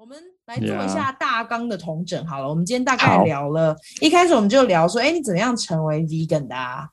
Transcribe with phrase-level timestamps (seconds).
[0.00, 2.48] 我们来做一下大纲的统整好了。
[2.48, 6.88] 我们今天大概聊了，一开始我们就聊说，哎，你怎么样成为 vegan 的啊？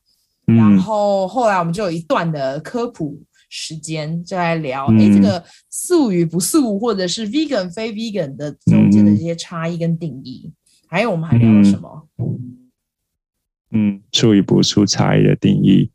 [0.48, 3.18] 嗯、然后后来我们就有一段的科普
[3.48, 10.52] 时间，就来聊，哎、嗯，这个素与不素，或者是 vegan 非 vegan 的中间的这些差异跟定义。
[10.52, 10.54] 嗯、
[10.90, 12.10] 还有我们还聊了什么？
[13.72, 15.90] 嗯，素与不素差异的定义。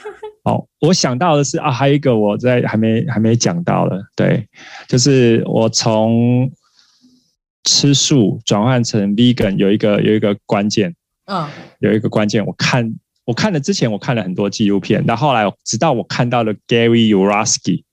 [0.44, 4.46] 好，我想到的是啊，还有一个我在还没还没讲到的，对，
[4.86, 6.52] 就是我从。
[7.68, 10.94] 吃素转换成 vegan 有一个有一个关键，
[11.26, 11.46] 嗯，
[11.80, 12.44] 有一个关键。
[12.46, 12.94] 我看
[13.26, 17.84] 我看了之前我看了很多纪录片，但后来直到我看到了 Gary Yourofsky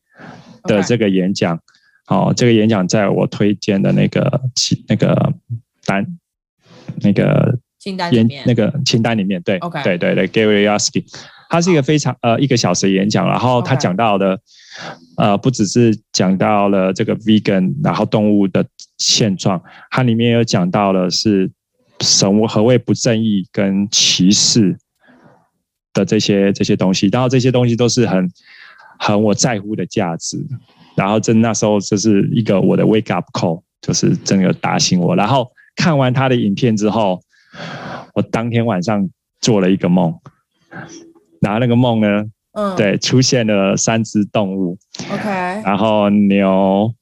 [0.63, 1.59] 的这个演讲，
[2.05, 4.41] 好，这个演讲在我推荐的那个
[4.87, 5.33] 那个
[5.85, 6.07] 单
[7.01, 11.03] 那个清单里面，那个清单里面，对.对对对，Gary Yourofsky，
[11.49, 14.39] 他是一个非常呃一个小时的演讲，然后他讲到的
[15.17, 18.65] 呃不只是讲到了这个 vegan，然后动物的。
[18.97, 21.51] 现状，它里面有讲到了是
[21.99, 24.77] 什么何谓不正义跟歧视
[25.91, 28.31] 的这些这些东西，然后这些东西都是很
[28.97, 30.41] 很我在乎的价值，
[30.95, 35.13] 然后这那时候这是一个我的 wake up call，就是真的打醒我。
[35.13, 37.21] 然后看完他的影片之后，
[38.13, 39.09] 我当天晚上
[39.41, 40.17] 做了一个梦，
[41.41, 44.77] 然后那个梦呢，嗯，对，出现了三只动物
[45.11, 45.29] ，OK，
[45.63, 46.93] 然后牛、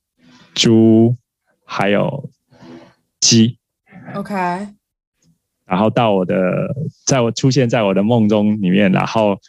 [0.53, 1.15] 猪。
[1.65, 2.29] 还有
[3.19, 3.57] 鸡
[4.13, 4.35] ，OK，
[5.65, 6.35] 然后到我的，
[7.03, 9.39] 在我出现在我的梦中里面，然后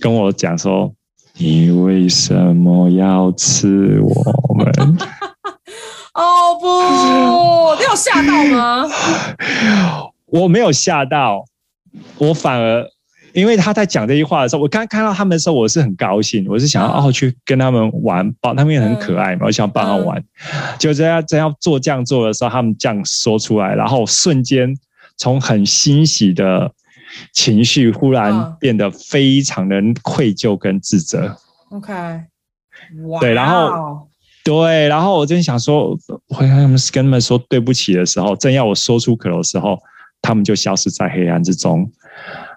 [0.00, 0.94] 跟我讲说
[1.36, 4.66] ：“你为什么要吃我们？”
[6.14, 8.88] 哦不，你有吓到吗？
[10.26, 11.44] 我没有吓到，
[12.16, 12.86] 我反而。
[13.34, 20.22] 因为他在讲这句话的时候，我刚看到他们的时候，我是很高兴，我是想要哦去跟他们玩，抱他们也很可爱嘛，我想帮他们玩。
[20.78, 24.74] 就这样这样做这样做的时候，他们这样说出来，然后瞬间
[25.16, 26.70] 从很欣喜的
[27.32, 31.36] 情绪，忽然变得非常的愧疚跟自责。
[31.70, 31.92] OK，
[33.06, 34.08] 哇，对，然后
[34.44, 35.96] 对，然后我真想说，
[36.28, 39.78] 我跟他们跟他们说对不起的时候，正要我说出口的时候，
[40.20, 41.90] 他们就消失在黑暗之中。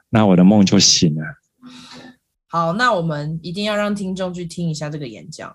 [0.10, 1.24] 那我的梦就醒了。
[2.48, 5.54] 好，那我们一定要让听众去听一下这个演讲。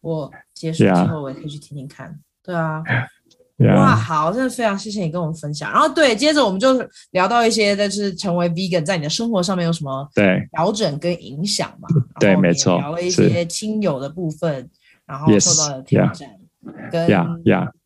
[0.00, 2.18] 我结束之后，我也可以去听听看。
[2.42, 2.82] 对啊，
[3.58, 3.76] yeah.
[3.76, 5.70] 哇，好，真的非常谢谢你跟我们分享。
[5.70, 6.72] 然后，对，接着我们就
[7.10, 11.88] 聊到一些，就是成为 vegan 在你的生活上面有什么对调整跟影响嘛？
[12.18, 12.78] 对，没错。
[12.78, 14.70] 聊了一些亲友的部分，
[15.04, 16.30] 然后受到了挑战
[16.64, 16.90] ，yes.
[16.90, 17.06] 跟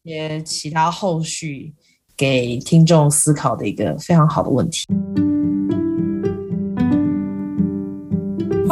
[0.04, 1.74] 一些其他后续
[2.16, 4.86] 给听众思考的一个非常好的问题。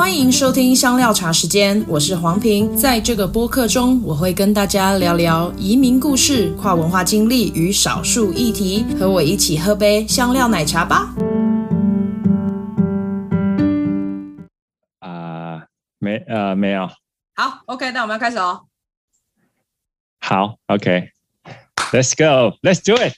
[0.00, 2.74] 欢迎收听香料茶时间，我是黄平。
[2.74, 8.82] 在这个播客中，我会跟大家聊聊移民故事、跨文化经历与少数议题。
[8.98, 11.14] 和我一起喝杯香料奶茶吧。
[15.00, 15.66] 啊、uh,，
[15.98, 16.88] 没，呃，没有。
[17.34, 18.62] 好，OK，那我们要开始哦。
[20.18, 23.12] 好，OK，Let's go，Let's do it。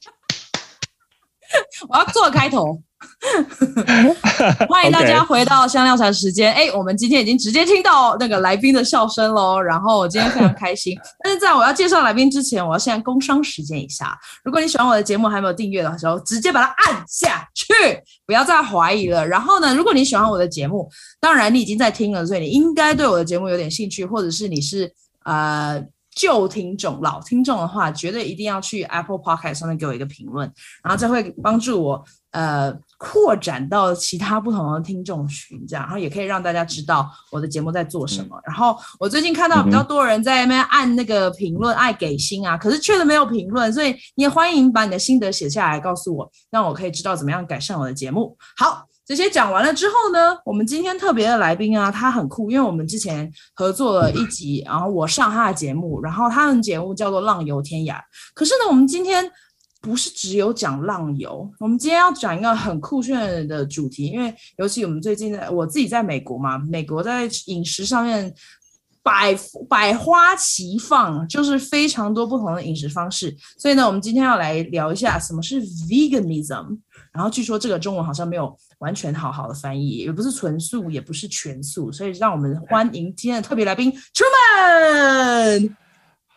[1.89, 2.83] 我要做开头。
[4.69, 6.53] 欢迎大家回到香料茶时间。
[6.53, 6.73] 哎、okay.
[6.73, 9.61] 欸，我们今天已经直接听到那个来宾的笑声喽。
[9.61, 10.99] 然后我今天非常开心。
[11.23, 14.19] 但是在我要介绍来宾之前，我要先工商时间一下。
[14.43, 17.73] 如果你喜欢我的节目还没有订阅的时候，直接把它按下去，
[18.27, 19.27] 不要再怀疑了。
[19.27, 20.91] 然后呢，如果你喜欢我的节目，
[21.21, 24.93] 当然你已经在听了，所以你应该对我的节目有点兴趣，或者是你是
[25.25, 25.83] 呃。
[26.15, 30.47] 旧听众、老听众的话，绝对一定要去 Apple Podcast 上面给我一个评论，
[30.85, 32.71] 然后这会帮助我呃
[33.03, 38.41] 扩展到其他不同的听众群，这样，然后也可以让大家知道我的节目在做什么。
[38.47, 48.37] 然后我最近看到比较多人在那边按那个评论，爱给星啊，可是确实没有评论，所以你也欢迎把你的心得写下来告诉我，让我可以知道怎么样改善我的节目。
[48.57, 48.87] 好。
[49.05, 57.97] 这些讲完了之后呢，我们今天特别的来宾啊，他很酷，因为我们之前合作了一集，然后我上他的节目，然后他的节目叫做《浪游天涯》。
[58.33, 59.29] 可是呢，我们今天
[59.83, 68.33] 不是只有讲浪游，我们今天要讲一个很酷炫的主题，因为尤其我们最近在我自己在美国嘛，美国在饮食上面
[69.03, 69.37] 百
[69.69, 76.79] 百花齐放，就是非常多不同的饮食方式，所以呢，我们今天要来聊一下什么是 veganism。
[77.13, 85.82] 然后据说这个中文好像没有完全好好的翻译，也不是纯素，也不是全素，所以让我们欢迎今天的特别来宾 Truman。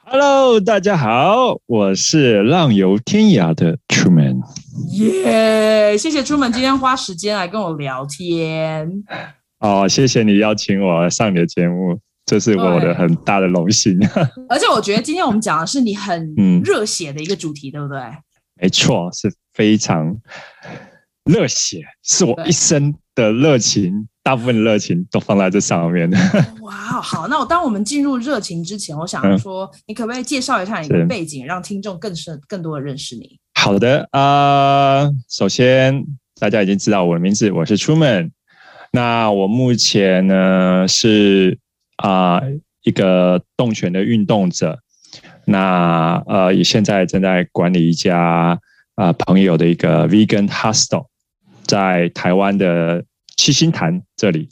[0.08, 4.40] Hello，大家好，我是浪游天涯的 Truman。
[4.92, 8.88] 耶，谢谢 Truman 今天花时间来跟我聊天。
[9.60, 12.00] 哦，谢谢你邀请我上你的节目。
[12.24, 13.98] 这是我的很大的荣幸。
[14.48, 18.00] 而且我觉得今天我们讲的是你很热血的一个主题，嗯、对不对？
[18.62, 20.16] 没错，是非常
[21.24, 26.12] 热血，是我一生的热情，大部分的热情都放在这上面。
[26.62, 33.40] 哇，好，那我当我们进入热情之前，我想说，嗯、你可不可以介绍一下你的背景，让听众更深、更多的认识你？
[33.54, 36.06] 好的，啊、呃，首先
[36.40, 38.32] 大家已经知道我的名字，我是 Truman。
[38.92, 41.58] 那我目前呢是
[41.98, 42.52] 啊、呃、
[42.84, 44.80] 一个动拳的运动者，
[45.46, 48.18] 那呃也现在正在管理一家
[48.96, 51.08] 啊、呃、朋友的一个 Vegan Hostel，
[51.68, 53.04] 在台湾的
[53.38, 54.50] 七星潭这里。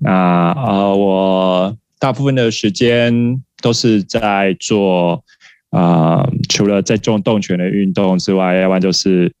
[0.00, 5.24] 那呃我大部分的时间都是在做
[5.70, 9.32] 啊、呃、除了在做动权的运动之外，要不然就是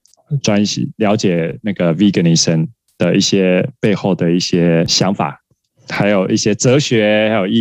[0.42, 2.68] 专心了解那个 Veganism。
[2.96, 5.40] 的一些背后的一些想法，
[5.88, 7.54] 还有一些哲学，还有意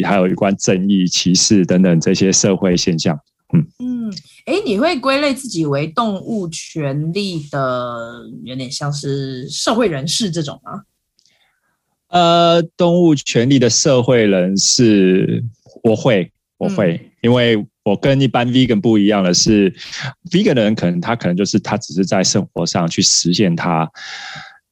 [0.00, 3.16] 义，还有有关正义、歧视等等这些社会现象。
[3.52, 4.12] 嗯嗯，
[4.44, 10.82] 哎，你会归类自己为动物权利的，有点像是社会人士这种吗？
[12.08, 15.44] 呃，动物权利的社会人士，
[15.82, 19.72] 我会，我会，嗯、因为我跟一般 vegan 不一样的是
[20.30, 23.90] ，vegan 的人可能他可能就是他只是在生活上去实现他。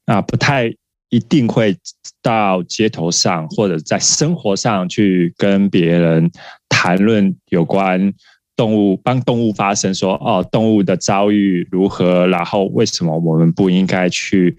[0.07, 0.75] 啊，不太
[1.11, 1.77] 一定会
[2.23, 6.31] 到街头上或者在生活上去跟别人
[6.69, 8.13] 谈论有关
[8.59, 14.57] 动物，帮动物发声，说哦，动物的遭遇如何，然后为什么我们不应该去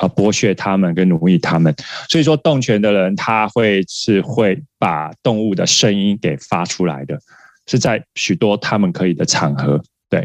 [0.00, 1.74] 呃剥削他们跟奴役他们？
[2.08, 7.20] 所以说，动权的人他会是会把动物的声音给发出来的，
[7.66, 10.24] 是在许多他们可以的场合，对。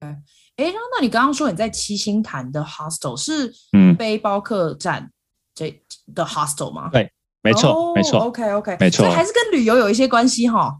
[0.00, 0.14] 哎，
[0.56, 3.52] 那你刚刚说你在七星潭的 hostel 是
[3.98, 5.10] 背包客栈
[5.52, 5.68] 这
[6.14, 6.90] 的 hostel 吗？
[6.90, 7.10] 嗯、对，
[7.42, 8.20] 没错，oh, 没错。
[8.20, 10.78] OK OK，没错，还是跟旅游有一些关系哈。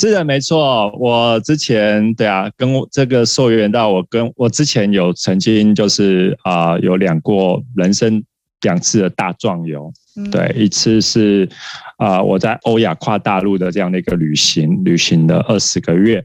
[0.00, 0.96] 是的，没错。
[0.96, 8.22] 我之前对啊，跟我这个溯源到我跟我之前有曾经就是啊、呃、有两过人生
[8.60, 9.92] 两次的大壮游。
[10.16, 11.48] 嗯、对，一次是
[11.96, 16.22] 啊、呃、我在欧亚跨大陆的这样的一个旅行，旅行了二十个月。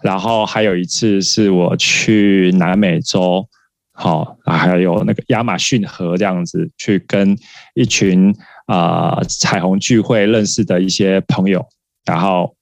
[0.00, 3.46] 然后还有一次是我去南美洲，
[3.92, 7.36] 好，还有那个亚马逊河这样子，去跟
[7.74, 8.34] 一群
[8.64, 11.66] 啊、呃、彩虹聚会认识的一些朋友，
[12.06, 12.54] 然后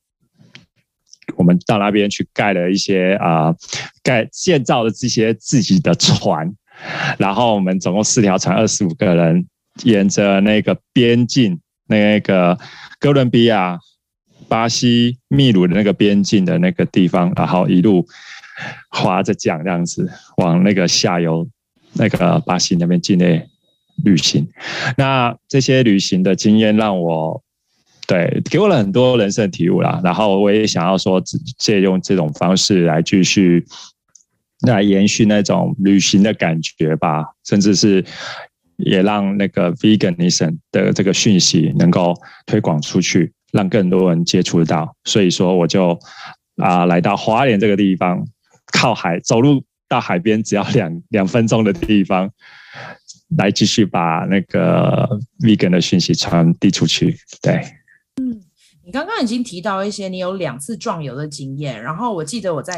[1.37, 3.55] 我们到那边去盖了一些啊、
[4.03, 6.53] 盖建造了这些自己的船，
[7.19, 9.47] 然后我们总共四条船，二十五个人，
[9.85, 12.59] 沿着那个边境，那个
[12.99, 13.79] 哥伦比亚。
[14.49, 18.07] 巴西秘鲁的那个边境的那个地方，然后一路
[18.91, 21.49] 划着桨这样子往那个下游
[21.95, 23.49] 那个巴西那边境内
[24.05, 24.47] 旅行。
[24.99, 27.43] 那这些旅行的经验让我
[28.13, 30.01] 对给我了很多人生的体悟啦。
[30.05, 31.23] 然后我也想要说
[31.59, 33.65] 借用这种方式来继续
[34.67, 38.05] 来延续那种旅行的感觉吧，甚至是
[38.77, 42.15] 也让那个 veganism 的这个讯息能够
[42.47, 43.33] 推广出去。
[43.53, 45.99] 让更多人接触到，所以说我就
[46.57, 48.27] 啊、来到花莲这个地方，
[48.73, 52.31] 靠海，走路到海边只要两 两分钟的地方，
[53.37, 55.07] 来继续把那个
[55.41, 57.63] vegan 的讯息传递出去，对。
[58.85, 62.75] 你刚刚已经提到一些你有两次壮游的经验，然后我记得我在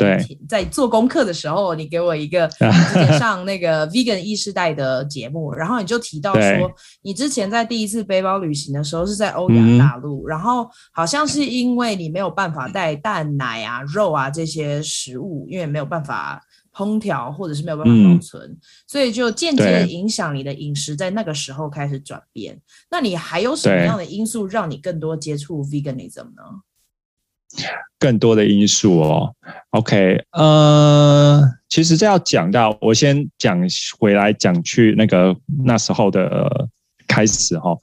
[0.47, 2.49] 在做功课的时候，你给我一个
[3.19, 6.71] 上那个 Vegan 意识代的节目，然后你就提到说，
[7.03, 16.41] 你之前在第一次背包旅行的时候是在欧亚大陆，然后好像是因为你没有办法带蛋奶啊、肉啊这些食物，因为没有办法。
[16.75, 22.61] 烹调或者是没有办法保存，嗯、所以就间接影响你的饮食，在那个时候开始转变。
[22.91, 26.43] 那你还有什么样的因素让你更多接触 veganism 呢？
[28.01, 29.33] 更多的因素哦
[29.71, 33.61] ，OK，呃，其实这要讲到，我先讲
[33.97, 36.69] 回来讲去那个那时候的
[37.07, 37.79] 开始哈。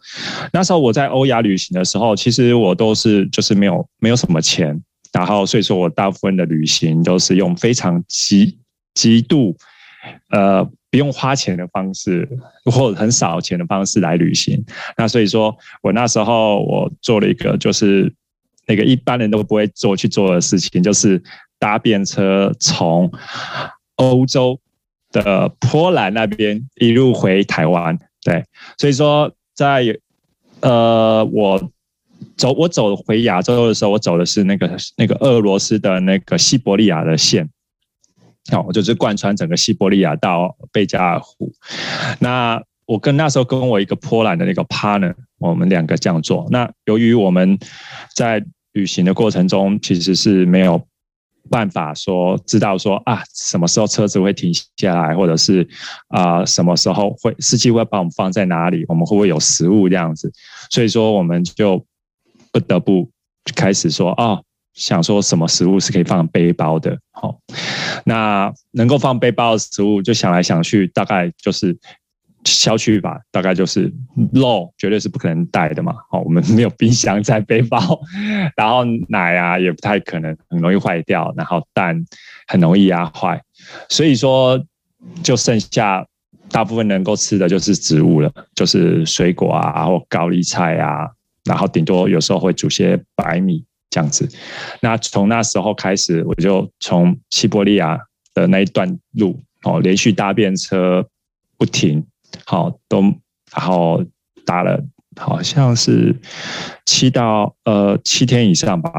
[0.51, 4.77] 那时候我在欧亚旅行的时候，其实我都是就是没有没有什么钱，
[5.13, 8.59] 然后所以说我大部分的旅行都是用非常急。
[8.93, 9.55] 极度，
[10.29, 12.27] 呃，不用花钱的方式，
[12.65, 14.63] 或者很少钱的方式来旅行。
[14.97, 18.13] 那所以说我那时候我做了一个，就是
[18.67, 21.21] 那个一般人都不会做去做的事情，就是
[21.59, 23.11] 搭便车从
[23.95, 24.59] 欧洲
[25.11, 27.97] 的波兰那边一路回台湾。
[28.23, 28.43] 对，
[28.77, 29.97] 所以说在
[30.59, 31.71] 呃，我
[32.35, 37.49] 走我走回亚洲的时候，我走的是那个那个俄罗斯的那个西伯利亚的线。
[38.49, 41.51] 好，我就是贯穿整个西伯利亚到贝加尔湖。
[42.19, 46.47] 那我跟那时候跟我一个波兰的那个 partner，我们两个这样做。
[46.49, 47.57] 那由于我们
[48.15, 48.43] 在
[48.73, 50.81] 旅行的过程中，其实是没有
[51.49, 55.65] 办法说知道说啊，什么时候车子会停下来，或者是
[56.07, 60.31] 啊、什么时候会司机会把我们放在哪里，我们会不会有食物这样子。
[60.71, 61.85] 所以说我们就
[62.51, 63.07] 不得不
[63.55, 64.25] 开始说啊。
[64.25, 66.97] 哦想说什么食物是可以放背包的？
[67.11, 67.37] 好，
[68.05, 71.77] 那能够放背包的食物，就想来想去，大概就是
[72.45, 73.19] 消去吧。
[73.31, 73.91] 大概就是
[74.33, 75.93] 肉，绝对是不可能带的嘛。
[76.09, 77.79] 好，我们没有冰箱在背包，
[78.55, 81.33] 然后奶啊也不太可能，很容易坏掉。
[81.35, 82.03] 然后蛋
[82.47, 83.41] 很容易压坏，
[83.89, 84.59] 所以说
[85.21, 86.05] 就剩下
[86.49, 91.09] 大部分能够吃的就是植物了，就是水果啊，或高丽菜啊，
[91.43, 93.65] 然后顶多有时候会煮些白米。
[93.91, 94.27] 这样子，
[94.79, 97.99] 那从那时候开始，我就从西伯利亚
[98.33, 101.05] 的那一段路哦，连续搭便车
[101.57, 102.03] 不停，
[102.45, 103.01] 好都
[103.53, 104.03] 然后
[104.45, 104.81] 搭了
[105.19, 106.15] 好像是
[106.85, 108.89] 七到呃七天以上吧，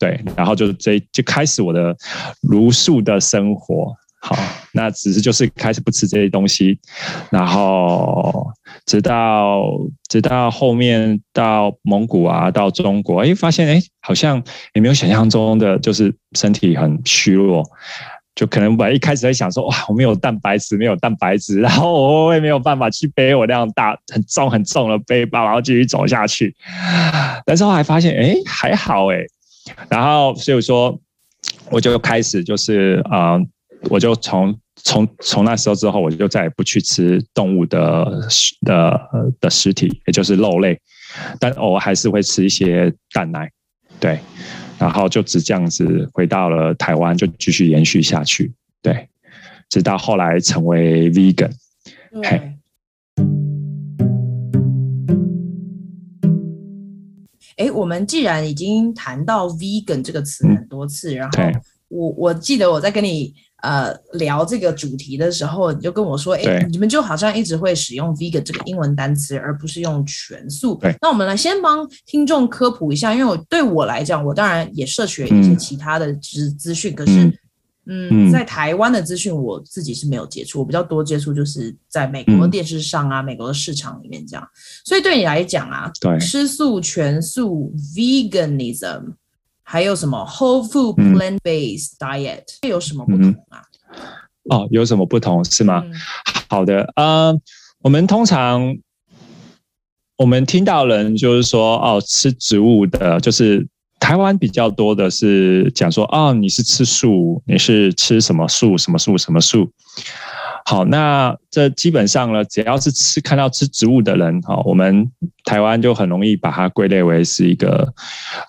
[0.00, 1.96] 对，然后就这就开始我的
[2.42, 3.94] 茹素的生活。
[4.22, 4.36] 好，
[4.74, 6.78] 那只是就是开始不吃这些东西，
[7.30, 8.52] 然后
[8.86, 9.62] 直到
[10.08, 14.42] 直到后面到蒙古啊，到中国，哎，发现哎，好像
[14.74, 17.64] 也没有想象中的，就是身体很虚弱，
[18.34, 26.54] 就可能本来一开始在想说，哇，我没有蛋白质，没有蛋白质，然后我也没有办法去背我那样大很重很重的背包，然后继续走下去。
[27.44, 29.18] 但是后来发现，哎，还好哎，
[29.88, 30.98] 然后所以说
[31.70, 33.40] 我就开始就是啊。
[33.88, 38.28] 我就从从从那时候之后，我就再也不去吃动物的
[38.62, 39.00] 的
[39.40, 40.78] 的尸体，也就是肉类，
[41.38, 43.50] 但偶尔还是会吃一些蛋奶，
[43.98, 44.18] 对，
[44.78, 49.08] 然后就只这样子回到了台湾，就继续延续下去，对，
[49.68, 51.50] 直到后来成为 vegan。
[52.22, 52.54] 嘿，
[57.56, 61.38] 哎，我们既然已经谈到 vegan 这个词很多次，嗯、然后
[61.88, 63.34] 我我记得我在跟你。
[63.62, 70.76] 呃，聊这个主题的时候，你就跟我说，哎，你们就好像一直会使用 vegan 这个英文单词，而不是用全素。
[70.76, 77.12] 对，那我们来先帮听众科普一下，因为我对我来讲，我当然也摄取了一些其他的资资讯，可是，
[77.86, 84.48] 嗯，嗯，在台湾的资讯我自己是没有接触，我比较多接触就是在美国电视上啊，嗯、美国的市场里面这样。
[84.84, 89.14] 所以对你来讲啊，对，吃素、全素、veganism。
[89.70, 92.42] 还有什么 whole food plant-based diet？
[92.60, 93.62] 这、嗯、有什么不同啊？
[94.50, 95.84] 哦，有什么不同是吗？
[95.84, 95.92] 嗯、
[96.48, 97.32] 好的，呃，
[97.78, 98.76] 我们通常
[100.16, 103.64] 我们听到人就是说，哦，吃植物的，就是
[104.00, 109.70] 台湾比较多的是讲说，哦，你是吃素，你是吃什么素，什么素，什么素。
[110.64, 115.10] 好，那这基本上呢，只要是吃看到吃植物的人，哈，我们
[115.44, 117.92] 台湾就很容易把它归类为是一个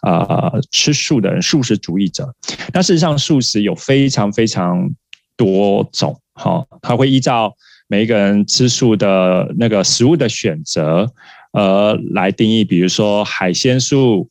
[0.02, 2.34] 呃吃素的人，素食主义者。
[2.74, 4.90] 那事实上，素食有非常非常
[5.38, 7.54] 多种，哈，它会依照
[7.88, 11.12] 每一个人吃素的那个食物的选择，
[11.54, 14.30] 呃，来定义，比如说海鲜素、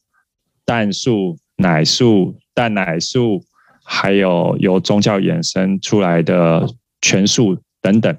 [0.70, 3.42] 蛋素、奶素、蛋奶素，
[3.82, 6.64] 还有由宗教衍生出来的
[7.02, 7.58] 全素。
[7.82, 8.14] 等等，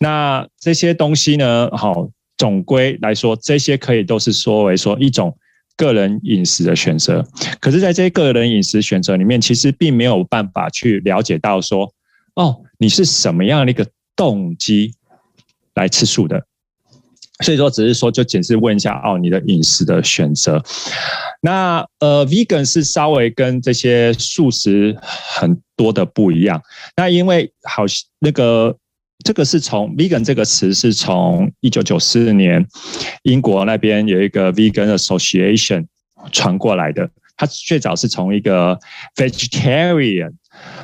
[0.00, 1.70] 那这些东西呢？
[1.72, 5.34] 好，总归来说，这些可以都是说为说一种
[5.76, 7.24] 个人饮食的选择。
[7.60, 11.94] 可是，在这些个人饮食选择里面，其实并没有办法去了解到说，
[12.34, 14.92] 哦，你是什么样的一个动机
[15.74, 16.44] 来吃素的。
[17.40, 20.62] 所以说，只是说就仅是问一下哦，你的饮食的选择。
[21.40, 26.60] 那呃，vegan 是稍微跟这些素食很多的不一样。
[26.96, 27.84] 那因为好
[28.18, 28.76] 那个
[29.24, 32.66] 这个是从 vegan 这个词是从一九九四年
[33.22, 35.86] 英国那边有一个 vegan association
[36.30, 37.08] 传过来的。
[37.38, 38.78] 它最早是从一个
[39.16, 40.30] vegetarian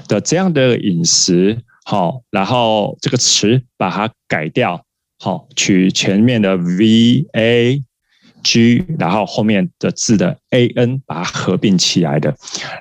[0.08, 4.85] 的这样的饮食，好，然后这个词把它改掉。
[5.18, 7.82] 好，取前面的 V A
[8.42, 12.36] G，然后后面的字的 A N，把它合并起来的。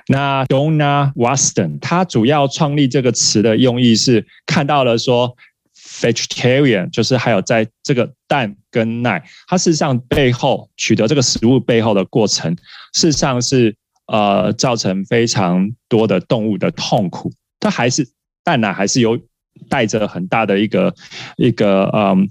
[0.08, 5.34] 那 Donna Weston，他主要创立这个词的用意是看到了说
[5.74, 12.54] ，vegetarian 就是还有在这个蛋跟奶，它事实上背后取得这个食物背后的过程，
[12.92, 13.74] 事实上是
[14.08, 17.32] 呃造成非常多的动物的痛苦。
[17.58, 18.06] 它还是
[18.44, 19.18] 蛋奶还是有。
[19.68, 20.94] 带着很大的一个
[21.36, 22.28] 一个嗯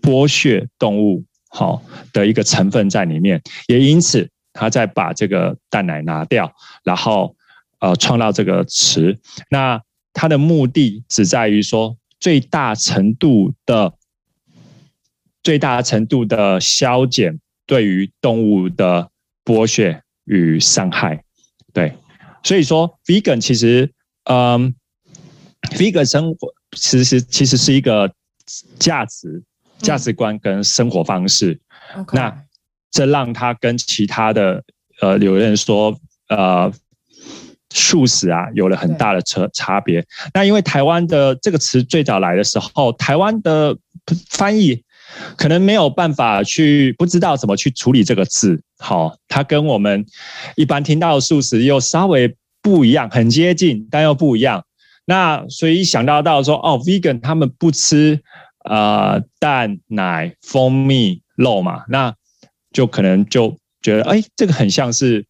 [0.00, 6.52] 剥削动物好的一个成分在里面，也因此他在把这个蛋奶拿掉，
[6.84, 7.34] 然后
[7.80, 9.18] 呃创造这个词。
[9.50, 9.80] 那
[10.12, 13.94] 他的目的只在于说最大程度的
[15.42, 19.10] 最大程度的消减对于动物的
[19.44, 21.24] 剥削与伤害。
[21.72, 21.96] 对，
[22.42, 23.92] 所以说 vegan 其实，
[24.24, 24.74] 嗯
[25.72, 28.12] ，vegan 生活其实其实是一个
[28.78, 29.42] 价值
[29.78, 31.58] 价值观跟生活方式。
[31.96, 32.44] 嗯、那
[32.90, 34.62] 这让他跟其他的
[35.00, 35.98] 呃有人说
[36.28, 36.72] 呃。
[37.72, 40.04] 素食啊，有了很大的差差别。
[40.34, 43.78] 那因为台湾的这个词最早来的时候，台湾的
[44.28, 44.82] 翻译
[45.36, 48.60] 可能没有办法去，不知道怎么去处理这个字。
[48.78, 50.04] 好，它跟我们
[50.56, 54.64] 一般听到的素食又稍微不一样，很接近，但又不一样。
[55.10, 58.22] 那所以想到到说，哦，vegan 他们不吃
[58.64, 62.14] 呃蛋奶蜂蜜肉嘛，那
[62.70, 65.26] 就可能就觉得，哎，这个很像是。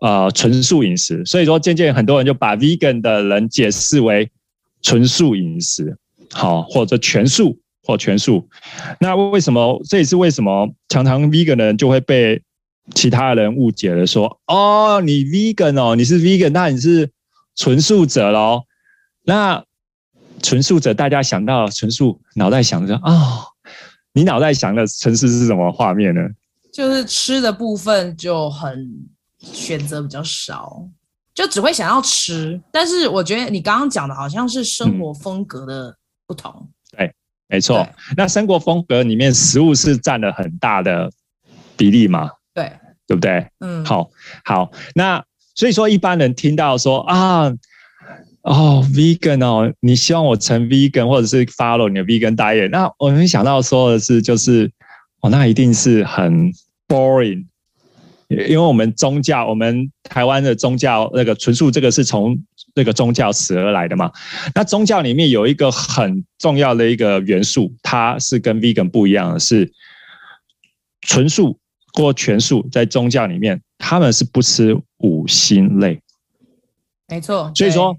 [0.00, 4.30] 呃，纯素饮食，所以说渐渐很多人就把 vegan 的人解释为
[4.80, 5.98] 纯素饮食，
[6.32, 8.48] 好，或者全素或全素。
[9.00, 9.82] 那为什么？
[9.90, 12.40] 这也是为什么常常 vegan 的人就会被
[12.94, 17.10] 其他人误解了，说哦，你 vegan 哦，你是 vegan，那你是
[17.56, 18.62] 纯素者喽？
[19.28, 19.62] 那
[20.42, 23.44] 纯素者，大家想到纯素，脑袋想着啊、哦，
[24.12, 26.20] 你脑袋想的纯素是什么画面呢？
[26.72, 29.06] 就是吃的部分就很。
[29.40, 30.82] 选择比较少，
[31.32, 32.60] 就只会想要吃。
[32.72, 36.52] 但是我觉得你刚刚讲的好像是生活风格的不同。
[36.58, 37.14] 嗯、对，
[37.46, 37.88] 没错。
[38.16, 41.08] 那生活风格里面，食物是占了很大的
[41.76, 42.32] 比例嘛？
[42.52, 42.72] 对，
[43.06, 43.48] 对不对？
[43.60, 44.10] 嗯，好，
[44.44, 44.72] 好。
[44.96, 47.52] 那所以说，一般人听到说啊，
[48.48, 54.70] 哦，vegan 哦，你希望我成 vegan，或者是 follow 你的 vegan diet，那我们想到说的是，就是
[55.20, 56.50] 哦，那一定是很
[56.88, 57.44] boring。
[58.30, 62.38] 因为我们宗教，我们台湾的宗教那个纯素，这个是从
[62.74, 64.10] 那个宗教词而来的嘛。
[64.54, 69.70] 那宗教里面有一个很重要的一个元素，它是跟 vegan 不一样的，是
[71.02, 71.58] 纯素
[71.92, 76.00] 或全素，在宗教里面他们是不吃五辛类。
[77.08, 77.96] 没错，所以说，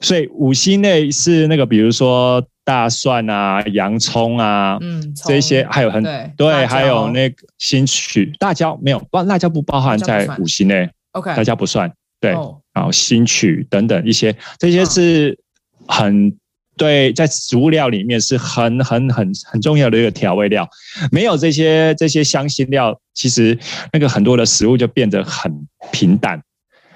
[0.00, 2.46] 所以五辛类是那个，比如说。
[2.68, 15.38] 大蒜啊，洋葱啊，嗯，这些还有很对，对，还有那个新曲辣椒没有，不，辣椒不包含在五辛内，OK，辣椒不算，对，哦、然后新曲等等一些，这些是
[15.86, 16.30] 很
[16.76, 20.68] 对，在食物料里面是很很很很重要的一个调味料，
[21.10, 23.58] 没有这些这些香辛料，其实
[23.94, 25.50] 那个很多的食物就变得很
[25.90, 26.38] 平淡。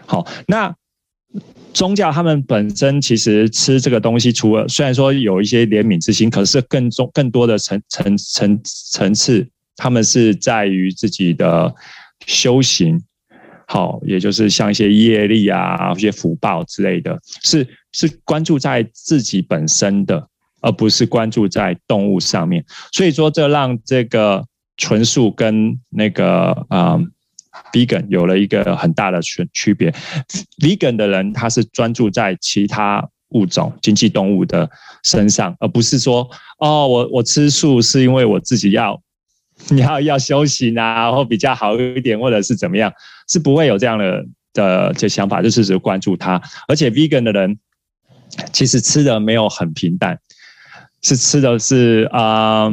[0.05, 0.75] 好，那。
[1.73, 11.75] 宗教他们本身其实吃这个东西，除了虽然说有一些怜悯之心，可是更重更多的层层层层次，他们是在于自己的
[12.27, 13.03] 修行，
[13.67, 20.29] 好，也就是像一些业力啊、一些福报之类的，是是关注在自己本身的，
[20.61, 22.63] 而不是关注在动物上面。
[22.93, 24.45] 所以说，这让这个
[24.77, 27.01] 纯素跟那个啊。
[27.73, 29.93] Vegan 有了一个很大的区区别
[30.59, 34.69] ，Vegan 的人他是专注在其他物种、经济动物的
[35.03, 39.01] 身上，而不是说哦，我我吃素是因为我自己要，
[39.69, 42.93] 你 要要修行啊，或比较好一点，或者是怎么样，
[43.29, 46.41] 是不会有这样的的这想法，就是只关注他。
[46.69, 47.59] 而且 Vegan 的人
[48.53, 50.19] 其实吃的没有很平淡，
[51.03, 52.71] 是吃的是啊。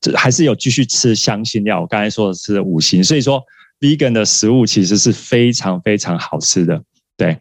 [0.00, 3.42] 这还是有继续吃香辛料，我刚才说的是五辛，所以说
[3.80, 6.82] vegan 的食物其实是非常非常好吃的。
[7.16, 7.38] 对，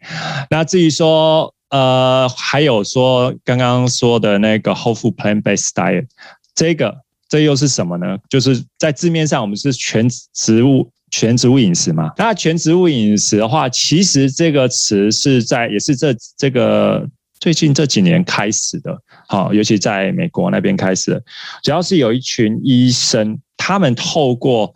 [0.50, 6.06] 那至于说呃，还有说刚刚说的那个 whole food plant-based diet，
[6.54, 6.96] 这个
[7.28, 8.18] 这又是什么呢？
[8.30, 12.12] 就是在字面上我们是全植物全植物饮食嘛。
[12.18, 17.08] 那全植物饮食的话，其实这个词是在也是这这个。
[17.39, 21.24] 最近这几年开始的，好，尤其在美国那边开始的，
[21.62, 24.74] 主要是有一群医生，他们透过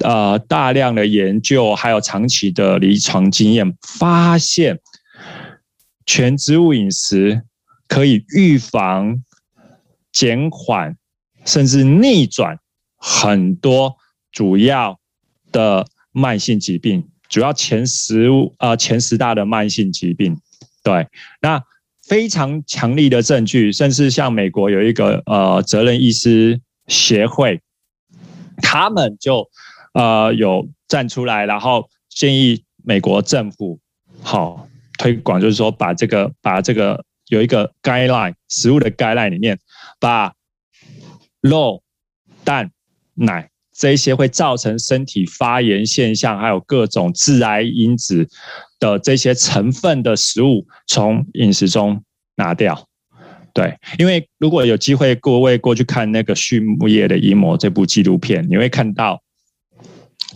[0.00, 4.80] 呃大量的研究，还有长期的临床经验，发现
[6.06, 7.42] 全植物饮食
[7.86, 9.22] 可以预防、
[10.10, 10.96] 减缓，
[11.44, 12.58] 甚至逆转
[12.96, 13.96] 很多
[14.32, 14.98] 主要
[15.52, 20.40] 的慢性疾病，主要前十五呃前十大的慢性疾病，
[20.82, 21.06] 对，
[21.42, 21.62] 那。
[22.08, 27.60] 非常强力的证据，甚至像美国有一个呃责任医师协会，
[28.62, 29.46] 他们就
[29.92, 33.78] 呃有站出来，然后建议美国政府
[34.22, 34.66] 好
[34.98, 39.58] 推广，就是说把这个把这个有一个 guideline 食物的 guideline 里面，
[40.00, 40.32] 把
[41.42, 41.82] 肉、
[42.42, 42.70] 蛋、
[43.14, 48.26] 奶这一些会造成身体发炎现象，还有各种致癌因子。
[48.78, 52.02] 的这些成分的食物从饮食中
[52.36, 52.86] 拿掉，
[53.52, 59.20] 对，因为如果有机会各位过去看那个畜牧业的阴谋这部纪录片，你会看到，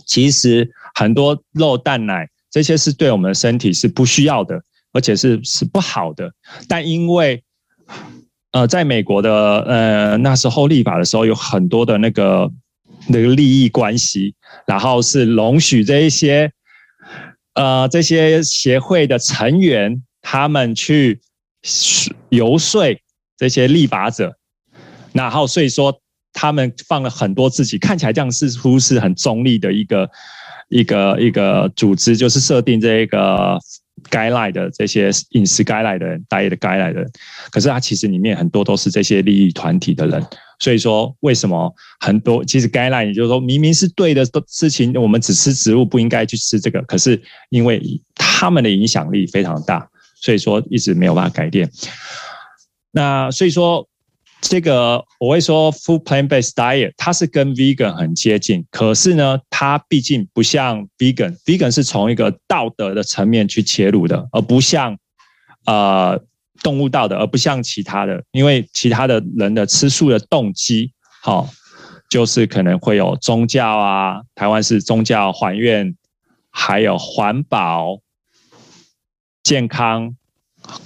[0.05, 6.33] 其实很多肉蛋奶这些是对我们身体是不需要的，而且是是不好的。
[6.67, 7.41] 但因为
[8.51, 12.51] 呃，在美国的呃那时候立法的时候，有很多的那个
[13.07, 14.35] 那个利益关系，
[14.67, 16.51] 然后是容许这一些
[17.55, 21.19] 呃这些协会的成员他们去
[22.29, 22.83] 游说。
[23.35, 24.37] 这些立法者，
[25.11, 25.99] 然后所以说
[26.31, 30.09] 他们放了很多自己看起来这样似乎是很中立的一个
[30.69, 33.57] 一个一个组织，就是设定这一个
[34.09, 37.11] guideline 的这些饮食 guideline 的人，diet guideline 的人，
[37.51, 40.23] 可是他其实里面很多都是这些利益团体的人，
[40.59, 47.81] 所以说为什么很多其实 guideline 也就是说明明是对的事情，我们只吃植物不应该去吃这个，可是因为
[48.15, 51.69] 他们的影响力非常大，所以说一直没有办法改变。
[52.91, 53.87] 那所以说，
[54.43, 64.97] 这个我会说 full plant-based diet，它是跟 vegan 很接近，可是呢，它毕竟不像 vegan，vegan 是从一个道德的层面去切入的，而不像
[65.65, 66.21] 呃
[66.61, 71.49] 动物道德，而不像其他的，因为其他的人的吃素的动机，好、
[72.09, 75.95] 就是可能会有宗教啊，台湾是宗教还愿，
[76.51, 77.97] 还有环保、
[79.41, 80.15] 健康。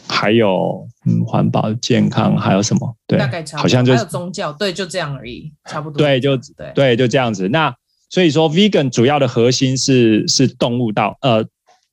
[0.08, 2.96] 还有，嗯，环保、健康，还有什么？
[3.06, 5.98] 对，大概差不多，好像就还有宗教，对，就这样而已，差不多。
[5.98, 7.48] 对，就对，对，就这样子。
[7.50, 7.74] 那
[8.10, 11.46] 所以说，vegan 主要的核心是是动物道，呃，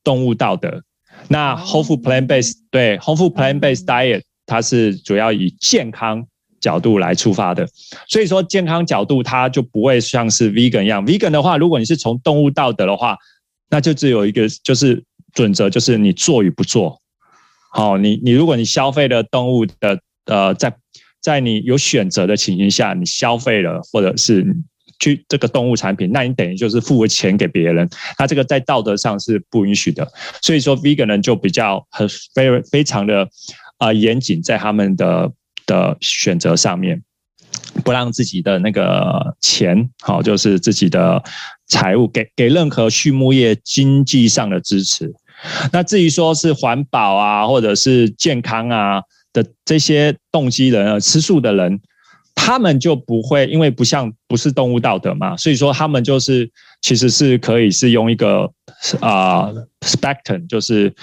[0.03, 0.81] 动物道德。
[1.27, 6.25] 那 whole food plant based，对，whole food plant based diet，它是主要以健康
[6.59, 7.67] 角度来出发的。
[8.07, 11.05] 所以说，健康角度它就不会像是 vegan 一样。
[11.05, 13.17] vegan 的话，如果你是从动物道德的话，
[13.69, 17.01] 那就只有一个就是准则，就是你做与不做。
[17.75, 20.73] 好，你你如果你消费了动物的呃，在
[21.21, 24.47] 在你有选择的情形下，你消费了或者是
[24.97, 27.85] 去这个动物产品，那你等于就是付了钱给别人，
[28.17, 30.07] 那这个在道德上是不允许的。
[30.41, 33.27] 所以说，vegan 人就比较很非非常的
[33.77, 35.29] 啊严谨，在他们的
[35.65, 37.03] 的选择上面，
[37.83, 41.21] 不让自己的那个钱，好，就是自己的
[41.67, 45.13] 财物给给任何畜牧业经济上的支持。
[45.71, 49.01] 那至于说是环保啊，或者是健康啊
[49.33, 51.79] 的这些动机人啊，吃素的人，
[52.33, 56.49] 他们就不会，因为不像不是动物道德嘛，所以说他们就是
[56.81, 58.49] 其实是可以是用一个
[59.01, 60.93] 啊 spectrum，就是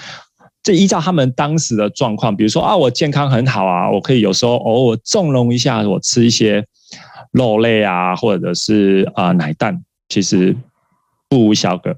[0.61, 6.65] 这依照他们当时的状况，比如说啊，我健康很好啊，我可以有时候偶尔纵容一下，我吃一些
[7.31, 10.55] 肉类啊，或者是啊奶蛋，其实
[11.29, 11.95] 不无小可，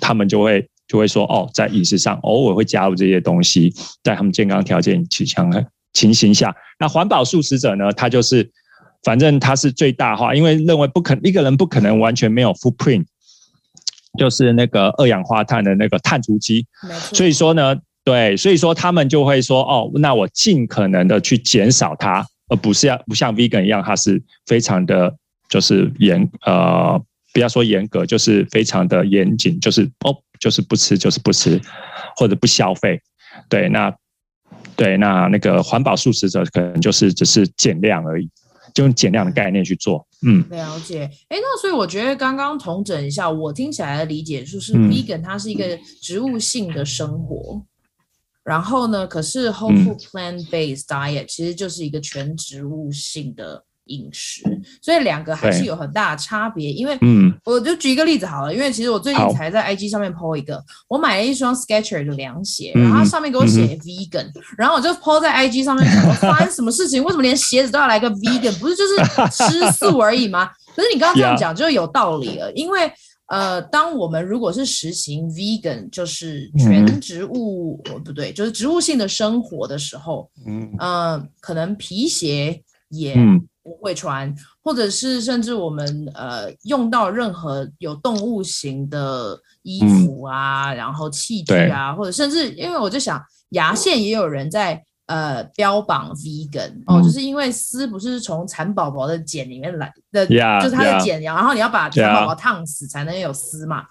[0.00, 0.68] 他们就会。
[0.88, 8.48] 就会说哦，在饮食上偶尔会加入这些东西，在他们健康条件取向的情形下，那环保素食者呢，他就是
[9.02, 13.04] 反正他是最大化，因为认为不可一个人不可能完全没有 footprint，
[14.18, 16.66] 就是那个二氧化碳的那个碳足迹。
[17.12, 25.12] 所以说呢，对，所以说他们就会说哦，那我尽可能的去减少它，而不是要不像 vegan 一样，它是非常的
[25.48, 27.00] 就是严呃，
[27.32, 30.16] 不要说严格，就是非常的严谨，就是哦。
[30.40, 31.60] 就是不吃，就是不吃，
[32.16, 33.00] 或者不消费。
[33.48, 33.94] 对，那
[34.76, 38.28] 对那那个环保素食者可能就是只是减量而已，
[38.74, 40.06] 就用减量的概念去做。
[40.22, 41.10] 嗯，了解。
[41.28, 47.66] 哎，那所以我觉得刚刚统整一下，我听起来的理解就是 vegan 它是一个植物性的生活，嗯、
[48.44, 53.64] 然后呢，可是 whole food plant based diet 其实就是一个全植物性的。
[53.86, 54.42] 饮食，
[54.80, 56.70] 所以两个还是有很大的差别。
[56.70, 58.54] 因为，嗯，我就举一个例子好了。
[58.54, 67.02] 因为其实我最近才在 IG 上面 po 一个，我买了一双 Skechers 的凉鞋，然后它上面给我写 vegan，然后我就 po 在 IG 上面，我发生什么事情？
[67.02, 68.58] 为什么连鞋子都要来个 vegan？
[68.58, 68.94] 不是就是
[69.30, 70.50] 吃素而已吗？
[70.74, 72.90] 可是你刚刚这样讲就有道理了，因为
[73.28, 83.16] 呃，当我们如果是实行 vegan，就是全植物，不对，就是植物性的生活的时候，嗯，呃，可能皮鞋也。
[83.66, 103.84] 不会穿，或者是甚至我们呃用到任何有动物型的衣服啊，嗯、然后器具啊，或者甚至因为我就想牙线也有人在呃标榜 vegan、嗯、哦，就是因为丝不是从蚕宝宝的茧里面来的，yeah, 就是它的茧，然后你要把蚕宝宝烫死才能有丝嘛.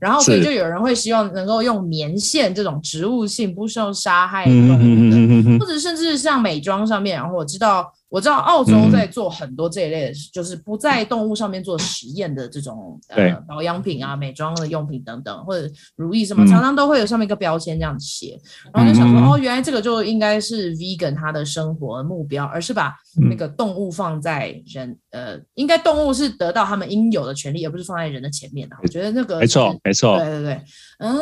[0.00, 7.92] 然后所以就有人会希望能够用棉线这种植物性不受杀害的动物的，或者甚至像美妆上面，然后我知道。
[8.10, 18.38] 我知道澳洲在做很多这一类的，就是不在动物上面做实验的这种呃保养品啊、美妆的用品等等，或者乳液什么，常常都会有上面一个标签这样写，
[18.74, 22.92] 然后就想说，哦，原来这个就应该是 vegan 他的生活目标，而是把
[23.28, 28.76] 那个动物放在人，呃，应该动物是得到他们应有的权利，而不是放在人的前面的。
[28.82, 30.62] 我觉得那个没错，没错，对对对，
[30.98, 31.16] 嗯，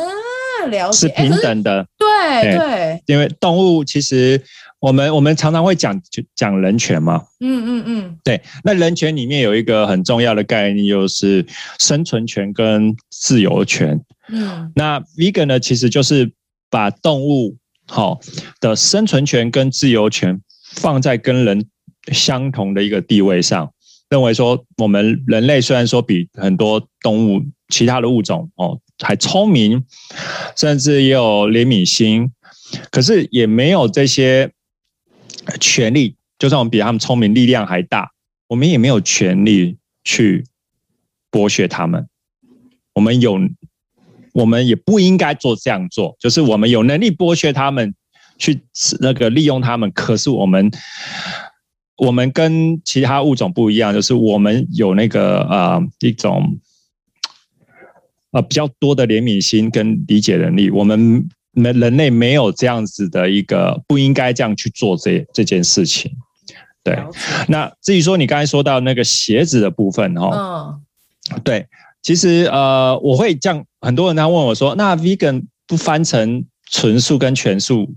[0.67, 4.41] 了解，是平等的，对对，因为动物其实。
[4.81, 6.01] 我们我们常常会讲
[6.35, 11.45] 讲人权嘛，嗯嗯嗯，对，那人权里面有一个很重要的概念，就是
[11.79, 13.99] 生存权跟自由权。
[14.29, 16.31] 嗯，那 vegan 呢，其实就是
[16.69, 18.21] 把动物好
[18.61, 20.39] 的生存权跟自由权
[20.75, 21.65] 放在跟人
[22.13, 23.69] 相同的一个地位上，
[24.09, 29.83] 认为说我们人类虽然说比很多动物其他的物种哦还聪明，
[30.57, 32.31] 甚至也有怜悯心，
[32.91, 34.51] 可是也没有这些。
[35.59, 38.11] 权利，就算我们比他们聪明，力量还大，
[38.49, 40.45] 我们也没有权利去
[41.31, 42.07] 剥削他们。
[42.93, 43.39] 我们有，
[44.33, 46.15] 我们也不应该做这样做。
[46.19, 47.95] 就是我们有能力剥削他们，
[48.37, 48.61] 去
[48.99, 49.91] 那个利用他们。
[49.91, 50.69] 可是我们，
[51.97, 56.59] 我们跟其他物种不一样，就是我们有那个呃一种
[58.31, 60.69] 呃比较多的怜悯心跟理解能力。
[60.69, 61.27] 我们。
[61.53, 66.09] 人人类没有这样子的一个不应该这样去做这这件事情，
[66.83, 66.95] 对。
[67.47, 70.79] 那至于说你刚才说到那个鞋子的部分哦，
[71.33, 71.65] 嗯，对，
[72.03, 77.95] 其实呃我会这样，很多人他问我说，那 vegan 不翻成纯素跟全素，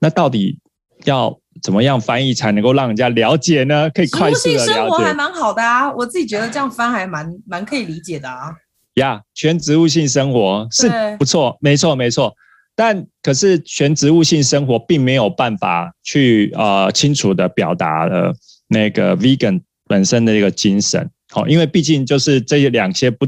[0.00, 0.58] 那到底
[1.04, 3.90] 要怎么样翻译才能够让人家了解呢？
[3.90, 4.72] 可以快速的了解。
[4.72, 8.50] 生活还蛮好的啊，我自己觉得这样翻还蛮蛮可以理解的啊。
[8.94, 12.34] 呀，全植物性生活是不错，没错没错。
[12.76, 18.34] 但可是全植物性生活并没有办法去呃清楚的表达了
[18.68, 23.26] 那个 vegan 本身的一个精神，好，因为毕竟就是这两些不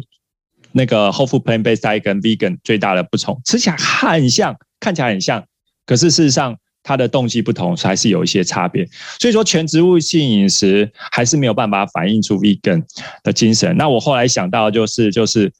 [0.72, 5.44] 那个 whole food plant based diet 跟 vegan 最大的不同，吃起来很像，看起来很像，
[5.85, 8.88] 可是事实上它的动机不同，还是有一些差别。
[9.20, 12.83] 所以说全植物性饮食还是没有办法反映出 vegan
[13.22, 13.77] 的精神。
[13.77, 15.53] 那我后来想到就是就是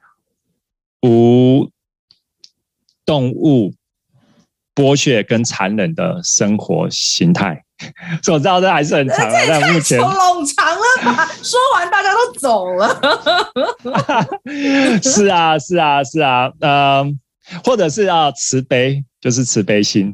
[1.03, 1.69] 无。
[3.09, 3.73] 动物
[4.75, 7.63] 剥削跟残忍的生活形态，
[8.21, 10.83] 所以我知道这还是很长的，但目前冗长了
[11.15, 11.25] 吧？
[11.41, 13.01] 说完大家都走了。
[15.01, 17.15] 是啊，是啊，是啊，嗯、呃，
[17.63, 20.13] 或者是要慈悲，就是慈悲心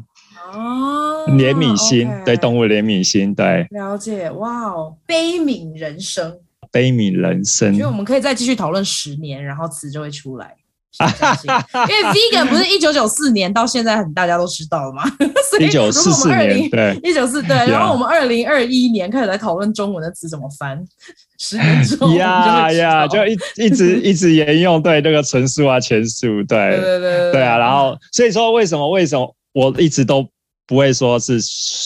[0.52, 6.38] 哦，怜悯心，okay、对动物怜悯心，对，了解，哇哦，悲悯人生，
[6.70, 10.54] 悲悯人生，因为我们可以再继续讨论十年，然后词就会出来。
[11.02, 15.02] 因为 vegan 不是一九九四年到现在很大家都知道了吗？
[15.50, 17.00] 所以如果我们二零对。
[17.02, 20.84] 一九四对，然后我们二零二一年开始来讨论中文的词怎么翻，
[21.40, 27.32] 十年之后呀呀，就一一直一直沿用对那个纯素啊全素对对对对。
[27.32, 30.28] 对啊，然后所以说为什么为什么我一直都
[30.66, 31.40] 不会说是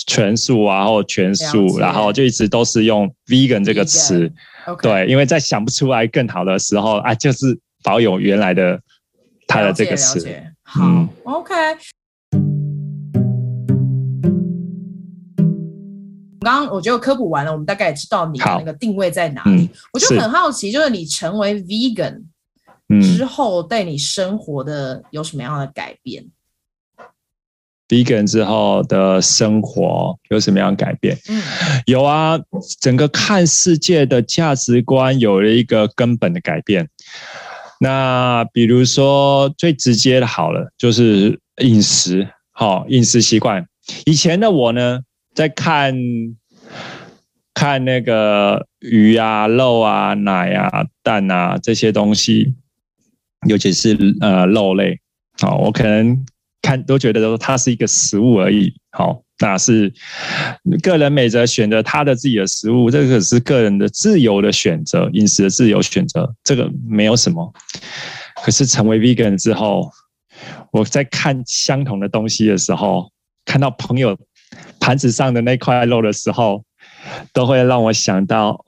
[0.06, 4.30] 全素啊或全素，然后就一直都是用 vegan 这个词，
[4.82, 8.80] 对，因为在想不出来更好的时候啊，就是保有原来的。
[9.48, 10.28] 它的这个词，
[10.64, 11.54] 好、嗯、，OK。
[16.40, 19.62] 刚刚我觉得科普完了，我们大概也知道你的那个定位在哪里。
[19.62, 22.24] 嗯、我就很好奇，就是你成为 vegan
[23.00, 26.30] 之后，对你生活的有什么样的改变、嗯、
[27.88, 31.16] ？vegan 之后的生活有什么样改变？
[31.28, 31.42] 嗯，
[31.86, 32.38] 有啊，
[32.80, 36.88] 整个看世界的价值观有了一个根本的改变。
[37.78, 43.66] 那比如说最直接的，好了，就是饮食，好饮食习惯。
[44.06, 45.00] 以前的我呢，
[45.34, 45.94] 在看
[47.52, 52.54] 看那个鱼啊、肉啊、奶啊、蛋啊这些东西，
[53.46, 54.98] 尤其是呃肉类，
[55.40, 56.24] 好，我可能
[56.66, 59.22] 看都觉得说它是一个食物而已，好。
[59.38, 59.92] 那是
[60.82, 67.52] 个人美则选择他的自己的食物，这个是个人的自由的选择，饮食的自由选择，这个没有什么。
[68.42, 69.90] 可是成为 vegan 之后，
[70.72, 73.12] 我在看相同的东西的时候，
[73.44, 74.18] 看到朋友
[74.80, 76.64] 盘子上的那块肉的时候，
[77.34, 78.58] 都会让我想到，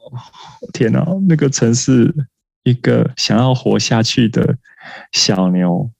[0.75, 2.15] 天哪，那个曾是
[2.65, 4.55] 一个想要活下去的
[5.13, 5.91] 小牛，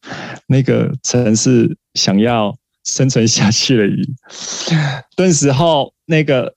[0.47, 2.57] 那个曾是想要。
[2.85, 4.03] 生存下去的，鱼。
[5.15, 6.55] 顿时候，那个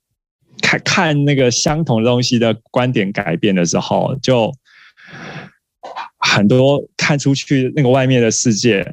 [0.62, 4.50] 看看那个相同东西的观点改变的时候，就
[6.20, 8.89] 很多看出去那个外面的世界，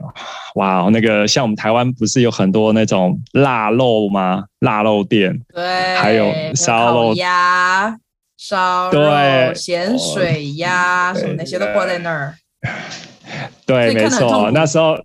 [0.56, 4.46] 哇，那个像我们台湾不是有很多那种腊肉吗？
[4.58, 7.96] 腊肉店，对，还有烧肉鸭、
[8.36, 12.34] 烧肉、对咸水鸭，什么那些都挂在那儿。
[13.66, 14.96] 对，没错，那时候，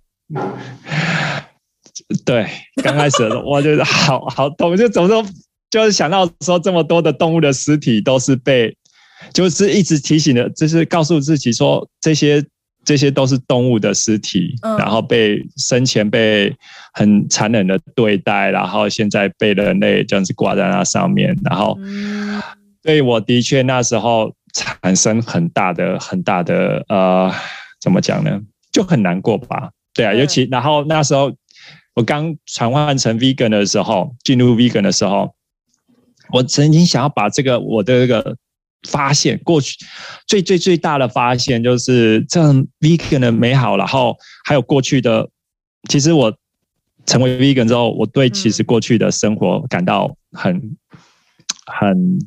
[2.24, 2.46] 对，
[2.82, 5.24] 刚开始的时候我觉得 好好痛，就怎么说，
[5.70, 8.76] 就是想到说这么多的动物的尸体都是被。
[9.32, 12.44] 就是一直提醒的，就是告诉自己说，这些
[12.84, 16.54] 这些都是动物的尸体，嗯，然后被生前被
[16.92, 21.78] 很残忍的对待，然后现在被人类这样子挂在那上面，然后，
[22.82, 27.32] 对，我的确那时候产生很大的很大的呃，
[27.84, 28.40] 怎么讲呢？
[28.72, 29.70] 就很难过吧？
[29.92, 31.30] 对啊，尤其然后那时候
[31.94, 35.34] 我刚转换成 vegan 的时候，进入 vegan 的时候，
[36.32, 38.36] 我曾经想要把这个我的这个。
[38.86, 39.78] 发现过去
[40.26, 45.26] 最最最大的发现就是这样 vegan 的美好，然后还有过去的，
[45.88, 46.30] 其实我
[47.06, 50.76] 成为 vegan 之后，我对其实过去的生活感到很
[51.64, 52.18] 很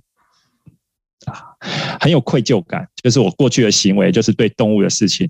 [1.99, 5.29] 很有愧疚感，就是我过去的行为就是对动物的事情，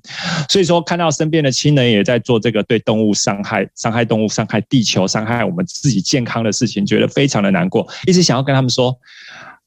[0.50, 8.98] 所以说看到身边的亲人也在做这个对动物伤害、伤害动物、伤害地球、伤害我们自己健康的事情，觉得非常的难过，一直想要跟他们说。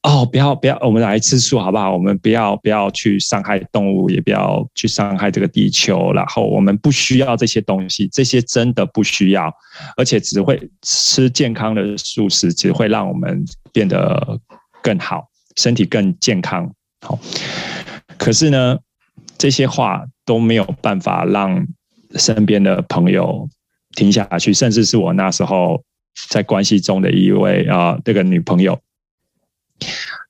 [0.03, 1.93] 哦，不要不要，我们来吃素好不好？
[1.93, 6.11] 我们不要不要去伤害动物，也不要去伤害这个地球。
[6.15, 9.53] 然后我们不需要这些东西，这些真的不需要，
[9.99, 13.45] 而且只会吃健康的素食，只会让我们
[13.75, 14.41] 变得
[14.83, 16.73] 更好，身体更健康。
[17.01, 17.19] 好，
[18.19, 18.79] 可是呢，
[19.39, 21.67] 这些话都没有办法让
[22.17, 23.49] 身边的朋友
[23.95, 25.83] 听下去，甚至是我那时候
[26.29, 28.81] 在关系中的一位啊，这个女朋友。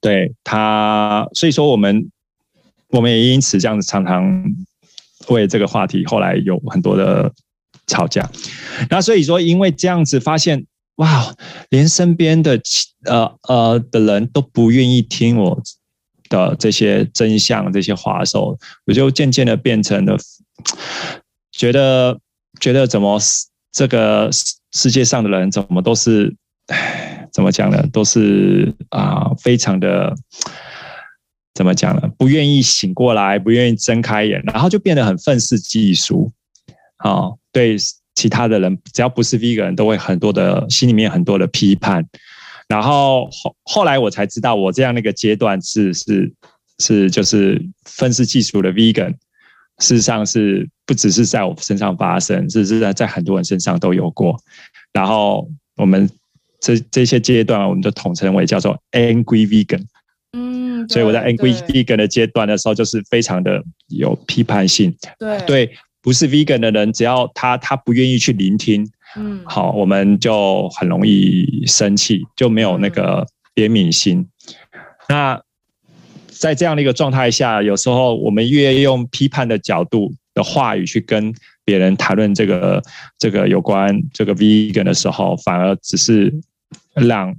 [0.01, 2.11] 对他，所以说我们
[2.89, 4.45] 我们也因此这样子常常
[5.29, 7.33] 为这个话题后来有很多的
[7.87, 8.31] 吵架。
[8.89, 10.65] 那所以说，因为这样子发现，
[11.01, 11.35] 哇，
[11.69, 12.59] 连身边的
[13.05, 15.61] 呃呃的人都不愿意听我
[16.31, 20.17] 的这些真相、这些话的时候，我就渐渐的变成了
[21.53, 22.19] 觉得
[22.61, 23.21] 觉得怎么
[23.73, 24.31] 这个
[24.73, 26.35] 世界上的人怎么都是。
[27.33, 27.85] 怎么讲呢？
[27.93, 30.15] 都是啊、非常的
[31.55, 32.03] 怎么讲呢？
[32.19, 36.33] 不愿意醒过来，不愿意睁开眼，然后就变得很愤世嫉俗
[36.97, 37.31] 啊。
[37.53, 37.77] 对
[38.21, 42.05] 其他的人，只要不是 vegan 人都会很多的心里面很多的批判。
[42.69, 46.33] 然后后后来我才知道，我这样的一个阶段是是
[46.79, 49.13] 是就是愤世嫉俗的 vegan，
[49.79, 54.37] 事实上是不只是在我身上发生，是是在在很多人身上都有过。
[54.93, 56.11] 然后我们。
[56.63, 59.83] 这这些阶段，我们就统称为叫做 angry vegan。
[60.37, 64.95] 嗯，所以我在 angry vegan 的阶段的时候，就是非常的有批判性。
[65.19, 65.71] 对对，
[66.03, 74.19] 不是 vegan 的人，只要他他不愿意去聆听，嗯，好，我们就很容易生气，就没有那个怜悯心。
[74.19, 75.43] 嗯、那
[76.29, 81.35] 在这样的一个状态下，有时候我们越用批判的角度的话语去跟
[81.65, 82.83] 别人谈论这个
[83.19, 86.33] 这个有关这个 vegan 的时候，反而只是。
[86.95, 87.35] 让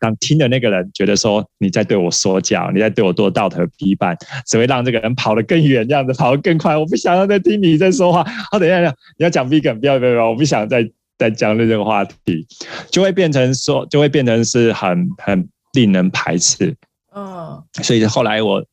[0.00, 6.76] 让听的那个人觉得说你在对我说教，你在对我做道德批判，只会让这个人跑得更远，这样子跑得更快。
[6.76, 8.24] 我不想要再听你在说话。
[8.50, 8.80] 好，等一下，
[9.18, 10.88] 你要讲 vegan，不要不要不要，我不想再
[11.18, 12.46] 再讲这个话题，
[12.90, 16.74] 就会变成说，就会变成是很很令人排斥。
[17.14, 18.64] 嗯，所以后来我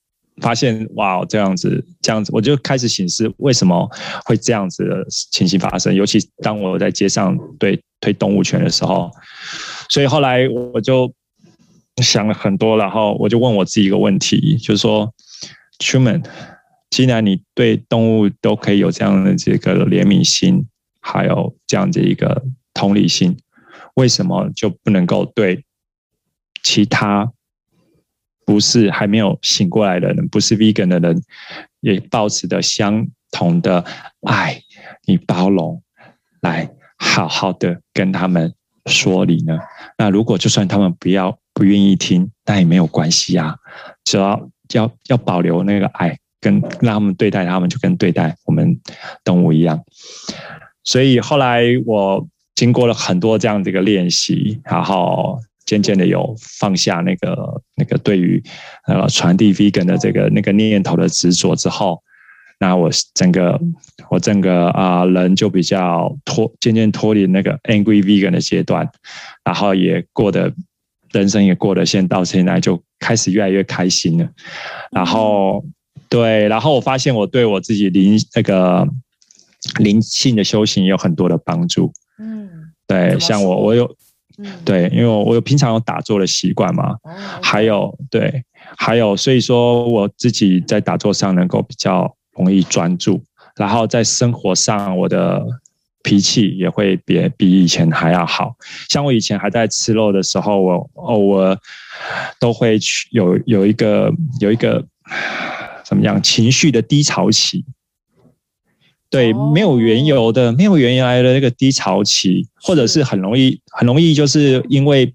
[0.41, 3.87] 发现，哇，这样子这样子，我就开始省思为什么
[4.25, 7.79] 会这样子的情形发生，尤其当我在街上对。
[8.01, 9.11] 推动物权的时候，
[9.89, 11.13] 所以后来我就
[11.97, 15.13] 想了很多，然后我就问我自己一个问题，就是说
[15.79, 16.23] ，Truman，
[16.89, 20.67] 既然你对动物都可以有这样的这个怜悯心，
[21.01, 23.37] 还有这样的一个同理心，
[23.95, 25.65] 为什么就不能够对
[26.63, 27.31] 其他
[28.45, 31.21] 不是还没有醒过来的人，不是 Vegan 的人，
[31.81, 33.83] 也抱持的相同的
[34.21, 34.61] 爱，
[35.05, 35.81] 你包容
[36.41, 36.71] 来？
[37.01, 38.53] 好好的跟他们
[38.89, 39.57] 说理呢。
[39.97, 43.55] 那如果就算他们不要不愿意听，那也没有关系啊。
[44.03, 48.77] 只要要要保留那个爱，跟让他们对待他们，就跟对待我们
[49.23, 49.81] 动物一样。
[50.83, 58.43] 所以后来我经过了很多这样的一个练习，然后渐渐的有放下那个那个对于
[58.87, 62.01] 呃传递 vegan 的这个那个念头的执着之后。
[62.59, 63.59] 那我整个
[64.09, 68.87] 我整个啊人就比较脱渐渐脱离那个 angry vegan 的阶段，
[69.43, 70.53] 然后也过得
[71.11, 74.29] 人生也过得现到现在就开始越来越开心了，
[74.91, 75.63] 然后
[76.09, 78.87] 对，然后我发现我对我自己灵那个
[79.79, 81.91] 灵性的修行也有很多的帮助。
[82.17, 82.49] 嗯，
[82.85, 83.95] 对，像我我有，
[84.65, 86.97] 对，因为我我有平常有打坐的习惯嘛，
[87.41, 88.43] 还有对，
[88.75, 93.21] 还有所以说我自己在打坐上能够比较容易专注，
[93.55, 95.45] 然后在生活上我的。
[96.01, 98.55] 脾气也会比比以前还要好，
[98.89, 101.55] 像我以前还在吃肉的时候，我偶尔
[102.39, 104.09] 都会去有有一个
[104.39, 104.83] 有一个
[105.83, 107.65] 怎么样情绪的低潮期，
[109.09, 113.03] 对，没有缘由的，没有原因来的那个低潮期，或者是。
[113.03, 115.13] 很容易很容易就是因为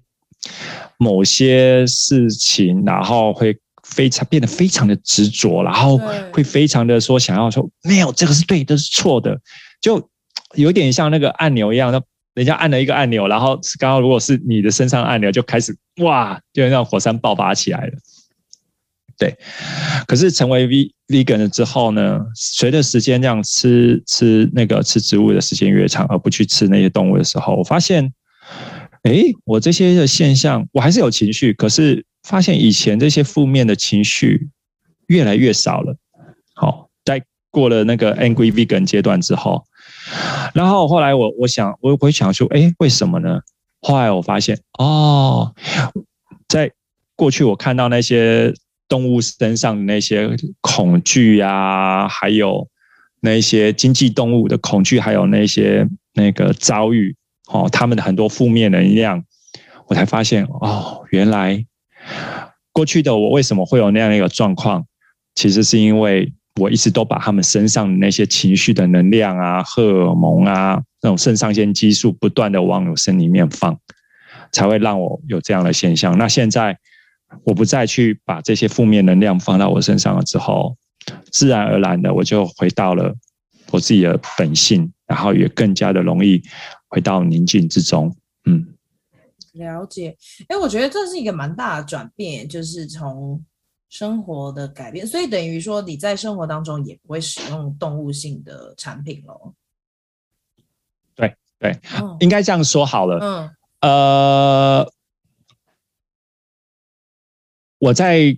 [0.97, 5.97] 某些事情，然后会非常变得非常的执着，然后
[6.33, 9.39] 会非常的说想要说没有这个是对的，是错的，
[9.79, 10.09] 就。
[10.53, 12.01] 有点像那个按钮一样，那
[12.33, 17.93] 人家按了一个按钮，然后刚刚如果是你的身上按钮，就开始哇，就让火山爆发起来了。
[19.17, 19.35] 对，
[20.07, 28.13] 可是成为 V vegan 了之后呢，随着时间这样吃吃那个吃植物的时间越长，而不去吃那些动物的时候，我发现，
[29.03, 34.49] 哎，我这些的现象，我还是有情绪，可是发现以前这些负面的情绪
[35.07, 35.95] 越来越少了。
[36.55, 39.63] 好，在过了那个 Angry Vegan 阶段之后。
[40.53, 43.41] 然后后来我我想我会想说，哎，为什么呢？
[43.81, 45.53] 后来我发现，哦，
[46.47, 46.71] 在
[47.15, 48.51] 过去我看到那些
[48.87, 52.67] 动物身上的那些恐惧呀、啊，还有
[53.19, 57.15] 那些经济动物的恐惧，还有那些那个遭遇，
[57.47, 59.23] 哦，他们的很多负面能量，
[59.87, 61.63] 我才发现，哦，原来
[62.71, 64.85] 过去的我为什么会有那样一个状况，
[65.33, 66.33] 其实是因为。
[66.57, 73.77] 我一直都把他们身上的那些情绪的能量啊、荷尔蒙啊、那种肾上腺激素不断的往我身里面放，
[74.53, 76.17] 才会让我有这样的现象。
[76.17, 76.79] 那现在
[77.43, 80.77] 我不再去把这些负面能量放到我身上了之后，
[81.29, 83.13] 自然而然的我就回到了
[83.71, 86.41] 我自己的本性，然后也更加的容易
[86.87, 88.15] 回到宁静之中。
[89.55, 90.15] 嗯，了解。
[90.47, 93.43] 哎，我觉得这是一个蛮大的转变，就是从。
[93.87, 99.53] 生活的改变，所以等于说你在生活当中也不会使用动物性的产品喽。
[101.15, 103.19] 对对，嗯、应该这样说好了。
[103.21, 104.91] 嗯，呃，
[107.77, 108.37] 我在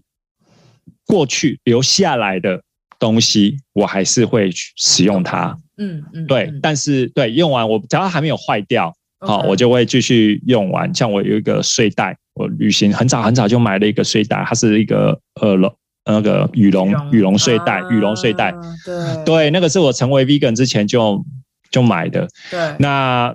[1.06, 2.62] 过去留下来的
[3.00, 5.58] 东西，我还是会使用它。
[5.78, 10.94] 嗯嗯，对，嗯、但是对用完我只要还没有坏掉，好我就会继续用完。
[10.94, 12.18] 像我有一个睡袋。
[12.40, 18.54] 我旅行很早很早就买了一个睡袋，它是一个呃龙那个羽绒羽绒睡袋，羽绒睡袋。
[18.86, 21.26] 对对，那个是我成为 vegan 之前就
[21.72, 22.28] 就买的。
[22.52, 23.34] 对，那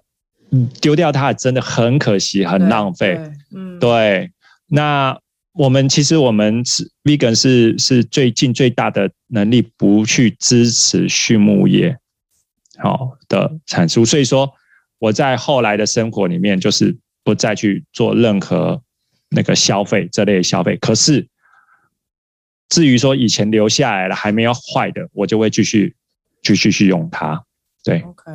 [0.81, 3.19] 丢掉它真的很可惜，很浪费。
[3.53, 4.31] 嗯，对。
[4.69, 5.19] 那
[5.53, 11.99] 我们其实我们是 vegan 是是最近最大的能力不去支持畜牧业
[12.79, 14.49] 好的产出，所以说
[15.03, 18.81] 我在后来的生活里面就是不再去做任何。
[19.35, 21.27] 那个消费这类消费，可是
[22.69, 25.97] 至于说以前留下来了还没有坏的，我就会继续
[26.43, 27.43] 继续去用它。
[27.83, 28.31] 对，OK。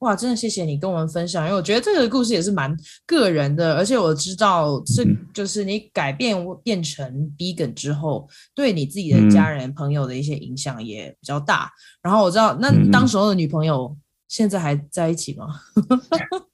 [0.00, 2.76] 哇，真的谢谢你跟我们分享，因为我觉得这个故事也是蛮
[3.06, 11.70] 个人的，而且我知道这就是你改变变成 vegan 之后，对你自己的家人朋友的一些影响也比较大。
[12.02, 13.96] 然后我知道，那当时候的女朋友。
[14.30, 15.48] 现在还在一起吗？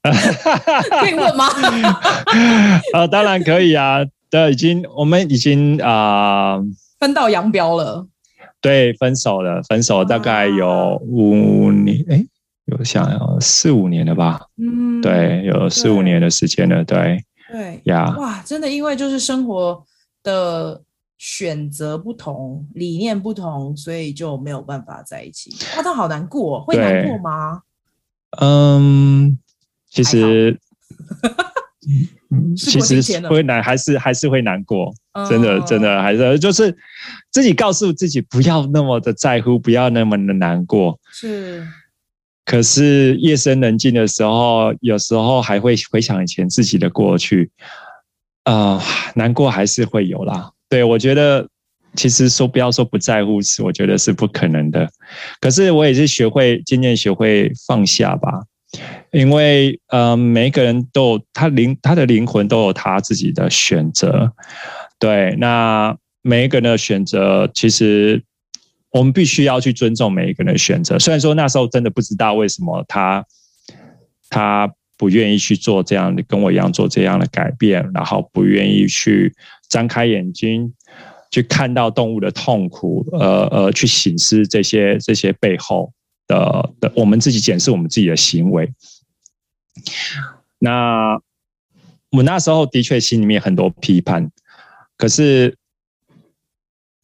[0.01, 1.45] 可以问吗？
[2.91, 3.99] 啊， 当然可以啊。
[4.31, 6.65] 对，已经我们已经啊、呃、
[6.99, 8.07] 分道扬镳了。
[8.61, 12.27] 对，分手了，分手大概有五年，哎、欸，
[12.67, 14.41] 有想要四五年了吧？
[14.57, 16.83] 嗯，对，有四五年的时间了。
[16.83, 19.83] 对，对呀，哇，真的，因为就是生活
[20.23, 20.81] 的。
[21.19, 25.49] 选择不同，理念不同，所以就没有办法在一起。
[25.75, 27.63] 哇，他好难过，会难过吗？
[28.39, 29.35] 嗯，
[29.89, 30.59] 其实，
[32.55, 34.93] 其实会难，还是还是会难过。
[35.27, 36.77] 真的，真的，还是就是
[37.31, 40.99] 自己告诉自己不要那么的在乎，不要那么的难过。
[41.11, 41.65] 是。
[42.47, 47.51] 可是夜深人静的时候，有时候还会回想以前自己的过去，
[48.45, 48.81] 啊，
[49.15, 50.49] 难过还是会有啦。
[50.69, 51.45] 对，我觉得
[51.93, 54.89] 其实说不要说不在乎，是我觉得是不可能的。
[55.41, 58.31] 可是我也是学会渐渐学会放下吧，
[59.11, 64.31] 因为呃，每一个人都有他灵他的灵魂都有他自己的选择。
[64.97, 68.23] 对，那每一个人的选择，其实
[68.97, 70.97] 我们必须要去尊重每一个人的选择。
[70.97, 73.23] 虽然说那时候真的不知道为什么他
[74.29, 79.31] 他不愿意去做这样的，跟我一样做这样的改变，然后不愿意去
[79.69, 80.73] 张开眼睛
[81.29, 85.93] 去看到动物的痛苦，呃呃，去省思这些这些背后
[86.25, 88.73] 的的，我们自己检视我们自己的行为。
[90.57, 91.19] 那
[92.09, 94.31] 我那时候的确心里面很多批判，
[94.97, 95.55] 可是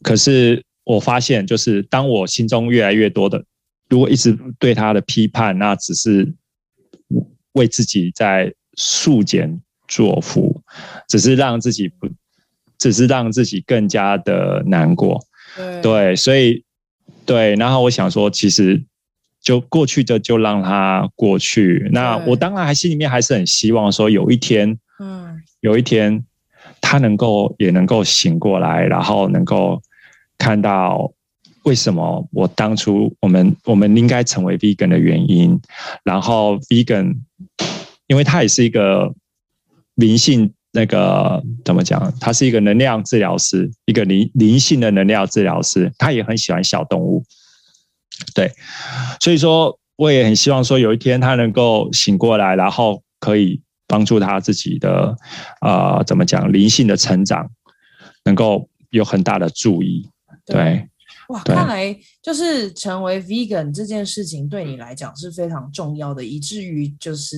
[0.01, 3.43] 可是我发现，就是当我心中越来越多的，
[3.89, 6.33] 如果一直对他的批判，那只是。
[7.53, 10.59] 为自己在束茧作福，
[11.07, 12.09] 只是让自己不，
[12.79, 15.23] 只是让自己更加的难过。
[15.55, 16.65] 对，对，所以
[17.27, 18.83] 对，然后我想说，其实
[19.39, 21.87] 就过去的就让它过去。
[21.93, 26.25] 那我当然还心里面还是很希望说，有一天，嗯，有一天
[26.81, 29.79] 他能够也能够醒过来，然后能够
[30.43, 31.11] 看到。
[31.63, 35.57] 为什么我当初我们我们应该成为 vegan 的原因？
[36.03, 37.15] 然后 vegan，
[38.07, 39.13] 因为他也是一个
[39.95, 42.13] 灵性那个怎么讲？
[42.19, 45.89] 他是一个能量治疗师，一个灵灵性的能量治疗师。
[45.97, 47.23] 他也很喜欢小动物，
[48.35, 48.51] 对，
[49.21, 55.15] 所以说我也很希望说有一天他能够醒过来，然后可以帮助他自己的
[55.61, 57.49] 呃怎么讲灵性的成长，
[58.25, 60.09] 能够有很大的注意，
[60.45, 60.89] 对。
[61.29, 67.37] 哇，看来就是成为 vegan 这件事情对你来讲是非常重要的，以至于就是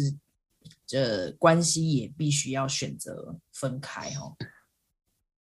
[0.87, 4.33] 这关系也必须要选择分开哦。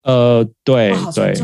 [0.02, 1.34] 呃，对对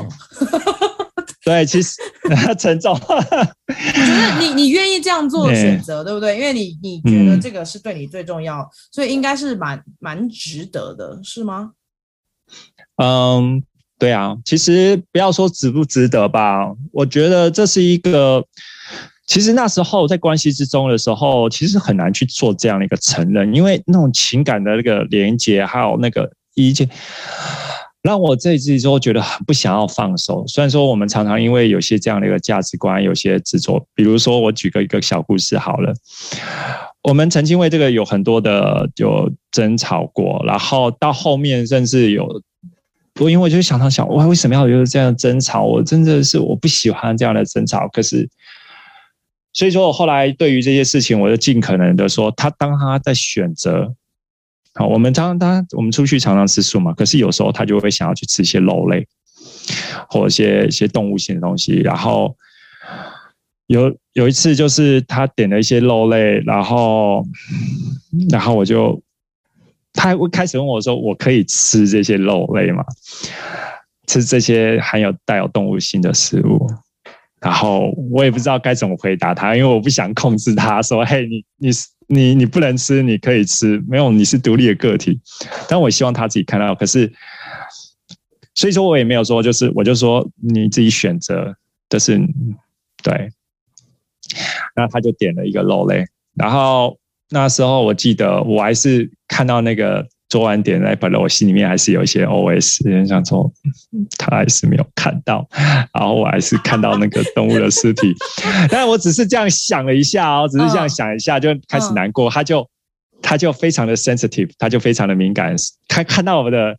[1.45, 1.97] 对，其实
[2.59, 2.93] 沉重。
[2.95, 3.37] 我觉
[3.69, 6.37] 得你你愿意这样做 选择，对不对？
[6.37, 11.75] 因为你你觉得这个是对你最重要，嗯、所以应该是蛮蛮值得的，是吗？
[12.97, 13.63] 嗯。
[13.99, 18.45] 对啊，其实不要说值不值得吧，我觉得这是一个，
[19.27, 26.89] 其实那时候在关系之中的时候，其实很难去做这样的一个承认，因为那种情感的那个连接，还有那个一切，
[28.01, 30.45] 让我这一次之后觉得很不想要放手。
[30.47, 35.93] 虽然说我们常常因为有些这样的一个价值观，有些执着，比如说我举个一个小故事好了，
[37.03, 42.41] 我们曾经为这个有很多的有争吵过，然后到后面甚至有。
[43.19, 45.65] 我因为我就想到想，哇，为什么要有这样争吵？
[45.65, 47.89] 我真的是我不喜欢这样的争吵。
[47.93, 48.29] 可是，
[49.53, 53.93] 所以说我后来对于这些事情，我就尽可能的说，他当他在选择，
[54.75, 59.07] 好，我们常常我们出去常常吃素嘛，可是有时候他就会想要去吃一些肉类，
[60.09, 61.81] 或者一些一些动物性的东西。
[61.81, 62.37] 然后
[63.67, 67.27] 有有一次就是他点了一些肉类，然后
[68.31, 69.03] 然后我就。
[70.01, 72.85] 他会开始问我说：“我可以吃这些肉类吗？
[74.07, 76.71] 吃这些含有带有动物性的食物？”
[77.43, 81.71] 然后我也不知道该怎么回答他，因为我不想控制他说：“嘿，你你
[82.07, 85.21] 你你不能吃，你可以吃，没有，你是独立的个体。”
[85.69, 86.73] 但我希望他自己看到。
[86.77, 87.13] 可是，
[88.55, 91.57] 所以说我也没有说，就是我就说你自己选择，
[91.91, 92.17] 就是
[93.03, 93.31] 对。
[94.77, 96.05] 那他就点了一个肉类，
[96.37, 96.97] 然后。
[97.31, 103.51] 那时候我记得，我还是看到那个昨晚点那本了，我心里面还是有一些 OS，想说
[104.17, 105.47] 他还是没有看到，
[105.93, 108.15] 然后我还是看到那个动物的尸体，
[108.71, 112.69] 但是我只是这样想了一下哦，只是这样想一下就开始难过，他就
[113.23, 115.55] 他就非常的 sensitive，他就非常的敏感，
[115.87, 116.77] 他看到我的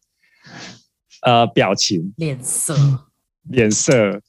[1.21, 2.75] 呃表情、脸色、
[3.49, 4.21] 脸色。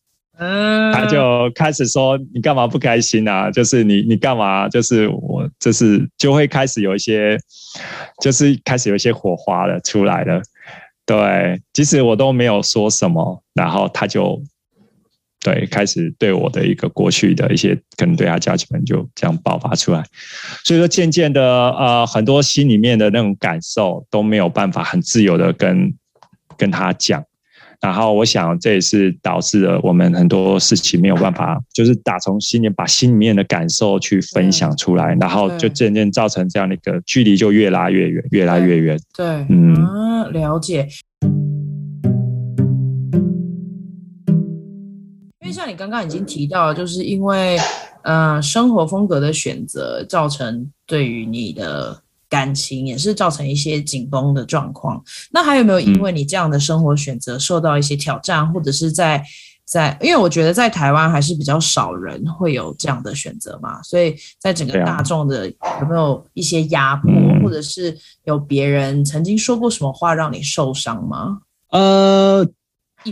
[0.43, 3.51] 嗯，他就开始说：“你干嘛不开心啊？
[3.51, 4.67] 就是你，你干嘛？
[4.71, 7.37] 就是我，就是就会开始有一些，
[8.23, 10.41] 就是开始有一些火花了出来了。
[11.05, 14.43] 对，即使我都没有说什么，然后他就
[15.41, 20.03] 对开始对我的一个过去的一些可能对他价值观就这样爆发出来。
[20.65, 25.93] 所以说，渐渐的，呃，很多心里面的那种感受都没有办法很自由的跟
[26.57, 27.23] 跟他讲。”
[27.81, 39.01] 然后我想，这也是导致了我们很多事情没有办法，就是打从心里把心里面的感受去分享出来，然后就渐渐造成这样的一个距离就越拉越远，越拉越远。
[39.17, 40.87] 对，嗯，啊，了解。
[45.41, 47.59] 因为像你刚刚已经提到，就是因为
[48.03, 52.03] 呃生活风格的选择，造成对于你的。
[52.31, 55.03] 感情也是造成一些紧绷的状况。
[55.33, 59.23] 那还有没有因为你这样的生活选择受到一些挑战，嗯、或者是在
[59.65, 59.99] 在？
[60.01, 71.41] 因为我觉得在台湾还是比较少人会有这样的选择嘛，所以在整个大众的有没有一些压迫，啊、或者是有别人曾经说过什么话让你受伤吗？
[71.71, 72.47] 呃，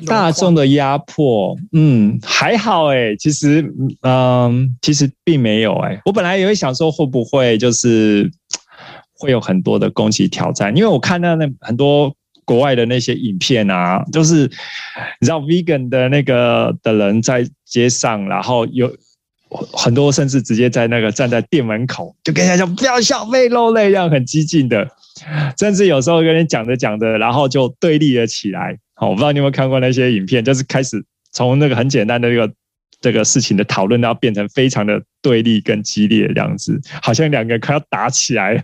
[0.07, 6.03] 大众的压迫，嗯，还好哎、欸，其实，嗯，其实并没有哎、欸。
[6.05, 8.31] 我本来也会想说会不会就是。
[9.19, 12.14] 会有很多的攻击挑战，因为我看到那很多
[12.45, 14.45] 国外的那些影片啊，就是
[15.21, 18.91] 你知道 vegan 的那个的人在街上，然后有
[19.73, 24.87] 很多甚至直接在那个站在店门口就跟人家讲不要消费肉类，这样很激进的，
[25.59, 28.79] 甚至有时候跟你讲着讲着，然后就对立了起来。
[28.95, 32.53] 好，我不知道你有没有看过那些影片，就是开始从那个很简单的这个
[33.01, 38.62] 这个事情的讨论，然后变成非常的对立跟激烈这样子，好像两个人快要打起来了。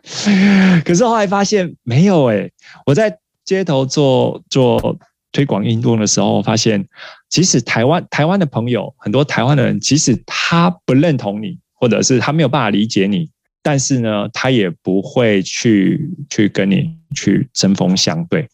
[0.84, 2.52] 可是后来发现没有哎、欸，
[2.86, 4.98] 我在街头做做
[5.32, 6.86] 推广运动的时候，发现
[7.28, 13.30] 即使台湾台湾的朋友很多，台湾的人即使他不认同你，或者是他没有办法理解你，
[13.62, 18.46] 但是呢，他也不会去去跟你去针锋相对，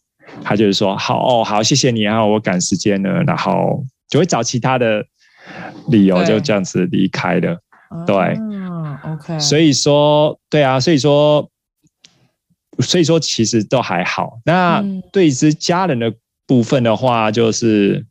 [0.43, 5.05] 他就是说好哦好，谢谢你啊，我赶时间了，然后就会找其他的
[5.89, 7.57] 理由就这样子离开了，
[8.07, 8.37] 对。
[9.03, 11.49] 对 OK，所以说，对啊，所以说，
[12.79, 14.39] 所以说其实都还好。
[14.45, 16.13] 那对于家人的
[16.47, 18.05] 部分的话，就是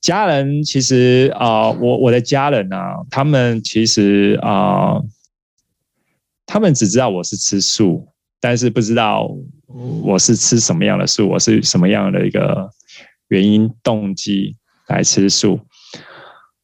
[0.00, 4.50] 家人其实啊、呃，我我的家人啊，他们其实啊、
[4.94, 5.04] 呃，
[6.46, 8.08] 他们只知道我是吃素，
[8.40, 9.28] 但是不知道
[10.02, 12.70] 我是吃什么样的素，我是什么样的一个
[13.28, 14.56] 原因动机
[14.88, 15.60] 来吃素。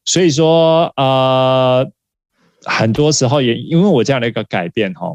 [0.04, 1.90] 所以说，呃。
[2.68, 5.06] 很多时候也因为我这样的一个改变哈，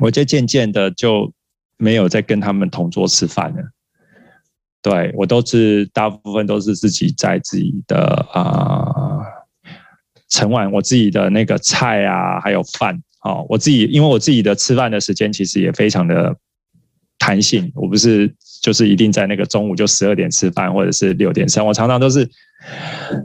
[0.00, 1.30] 我就渐渐的就
[1.76, 3.62] 没有再跟他们同桌吃饭了。
[4.80, 9.20] 对，我都是大部分都是自己在自己的啊
[10.30, 16.34] 盛碗我自己的那个菜啊，还有饭啊，我自己因为我自己的吃饭的时间其实也非常的
[17.18, 22.28] 弹性，我不是就是一定在那个中午就十二点吃饭或者是六点吃，我常常都是。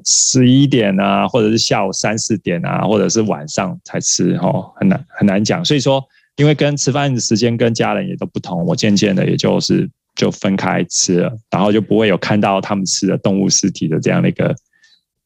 [0.06, 5.64] 十一点啊，或者是下午三四点啊，或者是晚上才吃，哦，很难很难讲。
[5.66, 6.04] 所以说，
[6.36, 14.56] 因为跟吃饭的时间跟家人也都不同，我渐渐的也就是就分开吃了，然后就不会有看到他们吃的动物尸体的这样的一个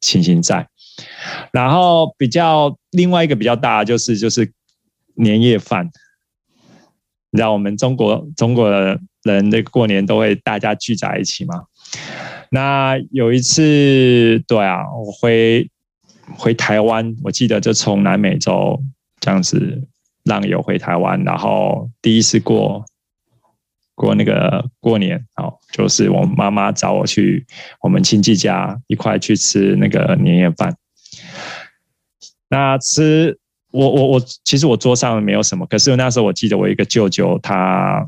[0.01, 0.67] 情形在。
[1.51, 4.51] 然后比较另外一个比较大的就是就是
[5.15, 5.85] 年夜饭，
[7.31, 8.69] 你知道我们中国中国
[9.23, 11.65] 人的过年都会大家聚在一起吗？
[12.49, 15.69] 那有一次，对啊，我回
[16.37, 18.81] 回台湾，我记得就从南美洲
[19.19, 19.87] 这样子
[20.23, 22.85] 浪游回台湾，然后第一次过
[23.95, 27.45] 过那个过年，哦，就是我妈妈找我去
[27.81, 30.75] 我们亲戚家一块去吃那个年夜饭。
[32.49, 33.37] 那吃
[33.71, 38.07] 我我我，其实我桌上没有什么，可是那时候我记得我一个舅舅他。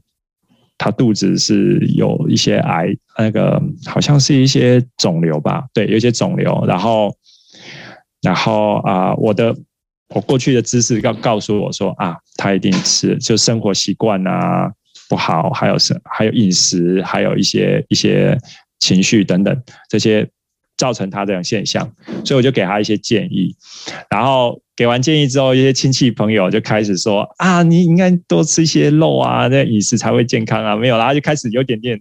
[0.80, 5.65] 他肚子是有一些癌，那个好像是一些肿瘤吧？
[5.73, 6.65] 对，有一些肿瘤。
[6.65, 7.15] 然后，
[8.23, 9.55] 然后啊、我的
[10.15, 14.71] 我过去的知识告告诉我说啊，他一定是就生活习惯啊
[15.07, 18.36] 不好，还有是还有饮食，还有一些一些
[18.80, 20.27] 情绪等等这些。
[20.80, 21.91] 造成他这样现象，
[22.23, 23.53] 所以我就给他一些建议，
[24.09, 30.77] 然后给完建议之后，一些亲戚朋友就开始说啊，你应该多吃一些肉啊，那饮食才会健康啊。
[30.77, 31.99] 没有，啦就开始有点点，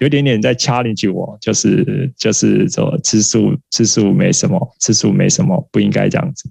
[0.00, 6.48] 有点点在掐进去我，就是就是说吃素吃素没什么，吃素没什么，不应该这样子。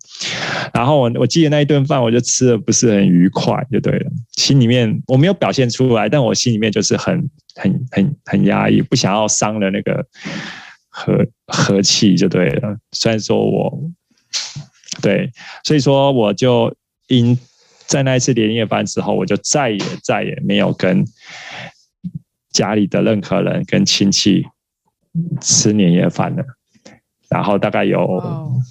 [0.74, 10.06] 然后我我记得那一顿饭，我就吃的不是很愉快，就对了，心里面我没有表现出来，但我心里面就是很很很很压抑，不想要伤了那个。
[10.92, 12.76] 和和气就对了。
[12.92, 13.80] 虽然说我
[15.02, 15.32] 对，
[15.64, 16.76] 所以说我就
[17.08, 17.38] 因
[17.86, 21.06] 在那一次年夜饭之后，我就再也再也没有跟
[22.52, 24.46] 家里的任何人跟亲戚
[25.42, 26.44] 吃年夜饭了。
[27.30, 28.22] 然后大概有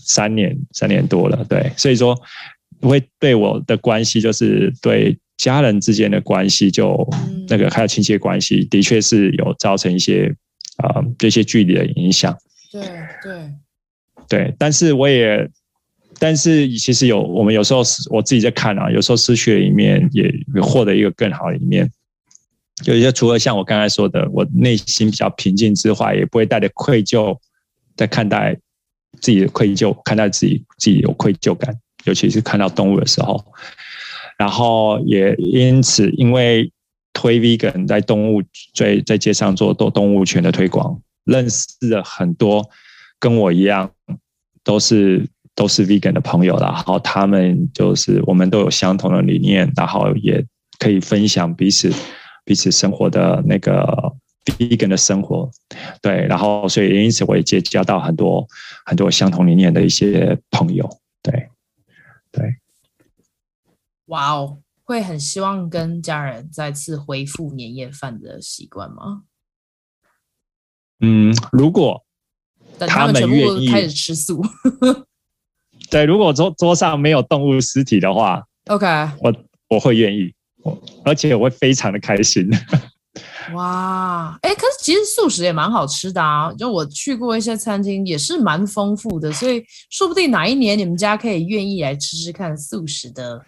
[0.04, 2.18] 三年三年多了，对，所以说
[2.80, 7.08] 会对我的关系，就是对家人之间的关系，就
[7.48, 10.34] 那个还有亲戚关系，的确是有造成一些。
[10.78, 12.38] 啊，这些距离的影响，
[12.70, 12.80] 对
[13.20, 13.50] 对
[14.28, 15.50] 对，但是我也，
[16.20, 21.90] 但是其实有我们有时候我自己在看啊，有时候失去了一面，也获得一个更好的一面。
[22.84, 27.36] 有一些除了像我刚才说的，我内心比较平静之外，也不会带着愧疚
[27.96, 28.56] 在看待
[29.20, 31.74] 自己的愧疚，看待自己自己有愧疚感，
[32.04, 33.44] 尤其是看到动物的时候，
[34.38, 36.70] 然后也因此因为。
[37.14, 38.40] 推 vegan 在动物
[38.72, 42.64] 在在街上做动动物权的推广，认识了很多
[43.18, 43.90] 跟我一样
[44.62, 45.26] 都是
[45.56, 50.44] 都是 vegan 的朋友，然后他们就是我们都有相同的理念，然后也
[50.78, 51.92] 可以分享彼此
[52.48, 53.84] 彼此生活的那个
[54.46, 55.50] vegan 的生活，
[56.00, 58.48] 对，然后所以因此我也结交到很多
[58.86, 60.88] 很多相同理念的一些朋友，
[61.22, 61.50] 对
[62.32, 62.56] 对。
[64.06, 69.24] 哇哦，会很希望跟家人再次恢复年夜饭的习惯吗？
[71.00, 72.02] 嗯，如果
[72.78, 74.42] 他们愿意开始吃素，
[75.92, 78.86] 对，如果桌桌上没有动物尸体的话，OK，
[79.20, 79.34] 我
[79.68, 80.32] 我会愿意，
[81.04, 82.48] 而且我会非常的开心。
[83.54, 86.52] 哇，哎，可是其实素食也蛮好吃的啊！
[86.52, 93.42] 就我去过一些餐厅，也是蛮丰富的，所以说不定哪一年你们家可以愿意来吃吃看素食的、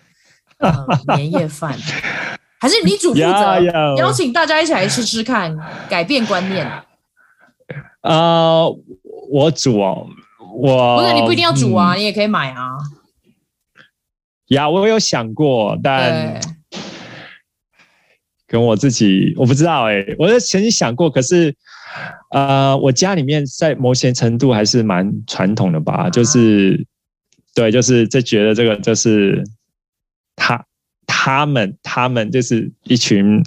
[0.58, 1.78] 呃、年夜饭，
[2.58, 3.60] 还是你主负责
[3.98, 5.54] 邀请大家一起来吃吃看，
[5.88, 6.66] 改变观念。
[6.66, 6.82] 啊、
[8.02, 8.78] 呃，
[9.30, 10.06] 我煮哦，
[10.56, 12.70] 我不是你不一定要煮啊，嗯、你也可以买啊。
[14.48, 16.40] 呀，我有想过，但。
[18.50, 21.54] 跟我自己，我不知道哎、欸，我曾经想过，可是，
[22.32, 26.84] 呃，我家里面在某些程度还是蛮传统的吧，啊、就是，
[27.54, 29.40] 对，就是就觉得这个就是
[30.34, 30.60] 他
[31.06, 33.40] 他们他们就是一群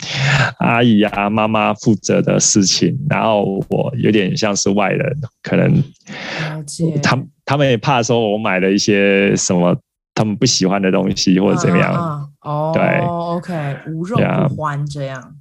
[0.60, 5.84] 阿姨啊妈妈负责的事情，然后我有点像是外人，可能
[7.02, 9.78] 他们他们也怕说我买了一些什么。
[10.16, 11.94] 他们不喜欢的东西或者怎么样？
[11.94, 15.36] 啊、哦，对，OK，无肉不欢这样。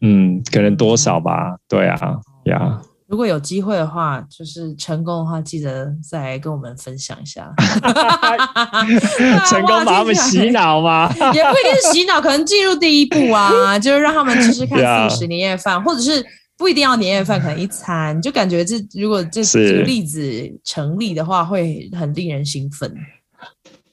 [0.00, 2.80] 嗯，可能多少吧，对啊，呀。
[3.06, 7.52] 如果有机会的话，就是成功的话，记得再来跟我们分享一下。
[9.46, 11.08] 成功把他们洗脑吗？
[11.14, 16.24] 也不一定是洗脑，可能进入第一步啊， 就是让他们吃吃看素食年夜饭，或者是。
[16.62, 22.94] 不一定要年夜饭，可能一餐就感觉这如果这这个例子成立的话，会很令人兴奋。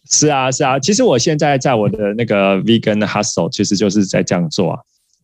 [0.07, 4.79] 是啊，是啊，其实我现在在我的那个 vegan hustle，其实就是在这样做啊。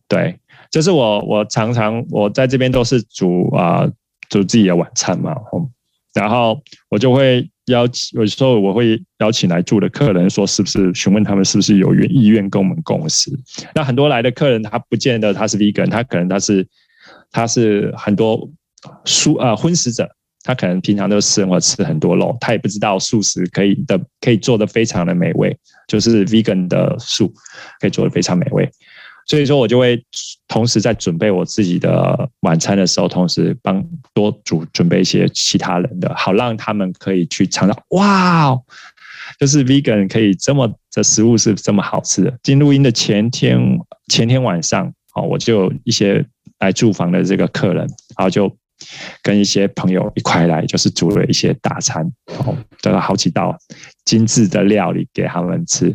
[0.08, 0.36] 对，
[0.72, 3.92] 就是我我常常我在这边都是煮啊、呃、
[4.28, 5.32] 煮自己的晚餐嘛，
[6.14, 13.30] 然后我就会邀请，有时候我会邀请来住的客人说，是不是询问他们是不是有愿意愿跟我们共食。
[13.72, 16.66] 那很多来的客人他不见得他是 vegan，他可能他是。
[17.36, 18.48] 他是很多
[19.04, 20.08] 素呃荤食者，
[20.42, 25.54] 他可能平常都吃或吃很多肉，他也不知道素食可以的可以做得非常的美味，
[25.86, 27.30] 就是 vegan 的素
[27.78, 28.66] 可以做得非常美味，
[29.26, 30.02] 所以说我就会
[30.48, 33.84] 同时在准备我自己的晚餐的时候，同时帮
[34.14, 38.56] 多煮准备一些其他人的，好让他们可以去尝尝，哇，
[39.38, 42.38] 就是 vegan 可以这么的食物是这么好吃的。
[42.42, 43.60] 进录音的前天
[44.08, 46.24] 前天晚上，哦，我就有一些。
[46.58, 47.86] 来住房的这个客人，
[48.16, 48.50] 然后就
[49.22, 52.04] 跟一些朋友一块来，就是煮了一些大餐，
[52.38, 53.56] 哦，得了好几道
[54.04, 55.86] 精致的料理给他们吃，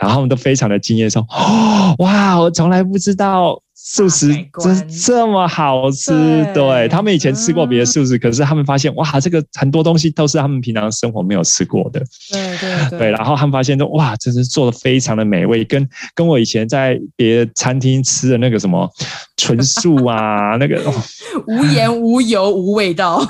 [0.00, 4.28] 然后他们都非常的惊艳，说：“哦，哇，我从来不知道。”素食
[4.62, 6.12] 真这么好吃，
[6.52, 12.00] 对，对他们以前吃过别的素食，嗯，可是他们发现哇，这个很多东西都是他们平常生活没有吃过的，
[12.30, 18.88] 对对对，对，然后他们发现说哇，真是做的非常的美味，跟跟我以前在别的餐厅吃的那个什么
[19.38, 20.80] 纯素啊， 那个
[21.48, 23.26] 无盐无油无味道，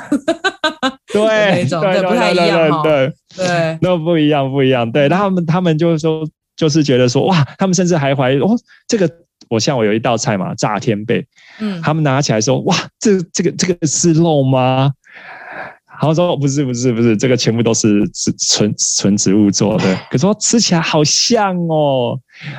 [1.14, 8.54] 对，对，对，不太一样，对对，那不一样不一样，对，他们他们就是说就是觉得说哇，他们甚至还怀疑哦
[8.86, 9.08] 这个。
[9.50, 11.26] 我像我有一道菜嘛，炸天贝，
[11.58, 14.90] 嗯，他们拿起来说，哇，这这个这个是肉吗？
[16.00, 19.94] 然后说不是不是不是，这个全部都是纯纯植物做的。
[20.08, 22.18] 可是说吃起来好像哦，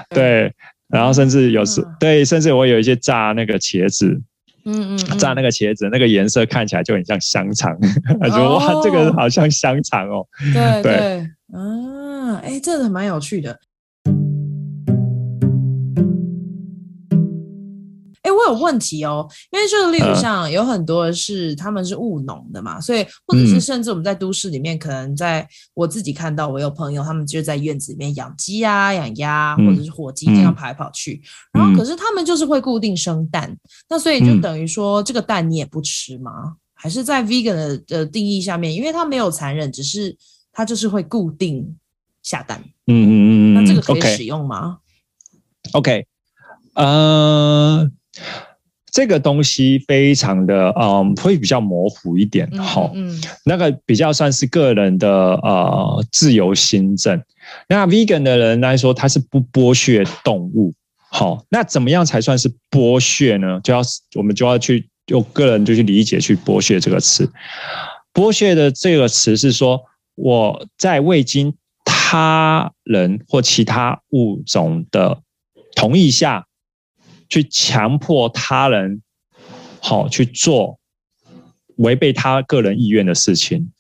[0.10, 0.54] 对，
[0.90, 4.22] 然后甚至有时对，甚至我有一些炸那个茄子，
[4.66, 7.76] 嗯嗯，炸那个茄子，那个颜色看起来就很像香肠。
[8.22, 13.58] 他说哇，这个好像香肠哦，对对，啊，哎，这个蛮有趣的。
[18.30, 31.20] 会有问题哦，因为就是例如像有很多是他们是务农的嘛，所以或者是甚至我们在都市里面，可能在我自己看到，我有朋友他们就在院子里面养鸡啊、养鸭，或者是火鸡这样跑来跑去，
[31.52, 33.58] 然后可是他们就是会固定生蛋，
[33.90, 36.58] 那所以就等于说这个蛋你也不吃吗？
[36.74, 40.16] 还是在 vegan 的的定义下面，因为它没有残忍，只是
[40.52, 41.76] 它就是会固定
[42.22, 42.64] 下蛋。
[42.86, 44.78] 嗯嗯嗯，那这个可以使用吗
[45.74, 46.06] ？OK，
[46.76, 47.90] 呃。
[48.94, 57.24] 这个东西非常的，嗯，会比较模糊一点，哈，嗯，那个比较算是个人的，呃，自由心证。
[57.70, 60.74] 那 vegan 的人来说，他是不剥削动物，
[61.10, 63.62] 好，那怎么样才算是剥削呢？
[63.64, 63.82] 就要
[64.16, 67.32] 我们就要去用个人就去理解去剥削这个词。
[68.14, 69.82] 剥削的这个词是说，
[70.16, 71.54] 我在未经
[71.86, 75.22] 他人或其他物种的
[75.76, 76.46] 同意下。
[77.32, 79.02] 去强迫他人，
[79.80, 80.78] 好去做
[81.78, 83.72] 违背他个人意愿的事情，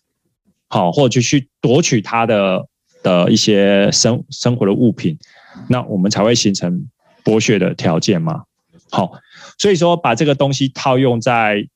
[0.70, 2.66] 好，或者去夺取他的
[3.04, 5.18] 的一些生生活的物品，
[5.68, 6.88] 那我们才会形成
[7.26, 8.43] 剥削的条件嘛。
[8.89, 9.12] 好，
[9.58, 11.68] 所以说把这个东西套用在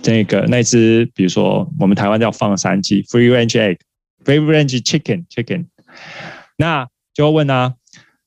[0.00, 5.66] 这个那只，比如说我们台湾叫放山鸡 （free range egg），free range chicken，chicken，
[6.56, 7.74] 那就会问啊，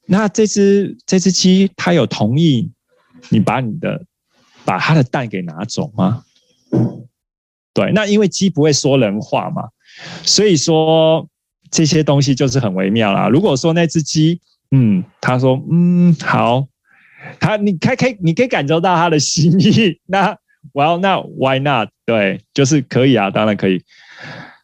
[0.06, 2.73] 那这只这只鸡它有同意
[3.30, 4.06] 你把你的
[4.66, 6.24] 把它的蛋给拿走吗？
[7.74, 9.70] 对，那因为鸡不会说人话嘛，
[10.24, 11.28] 所以说
[11.72, 13.28] 这些东西就是很微妙啦。
[13.30, 14.40] 如果说那只鸡，
[14.72, 16.68] 嗯，他说，嗯，好。
[17.40, 19.98] 他，你可以可以，你可以感受到他的心意。
[20.06, 20.38] 那
[20.74, 21.88] ，Well，那 Why not？
[22.06, 23.82] 对，就是可以啊，当然可以。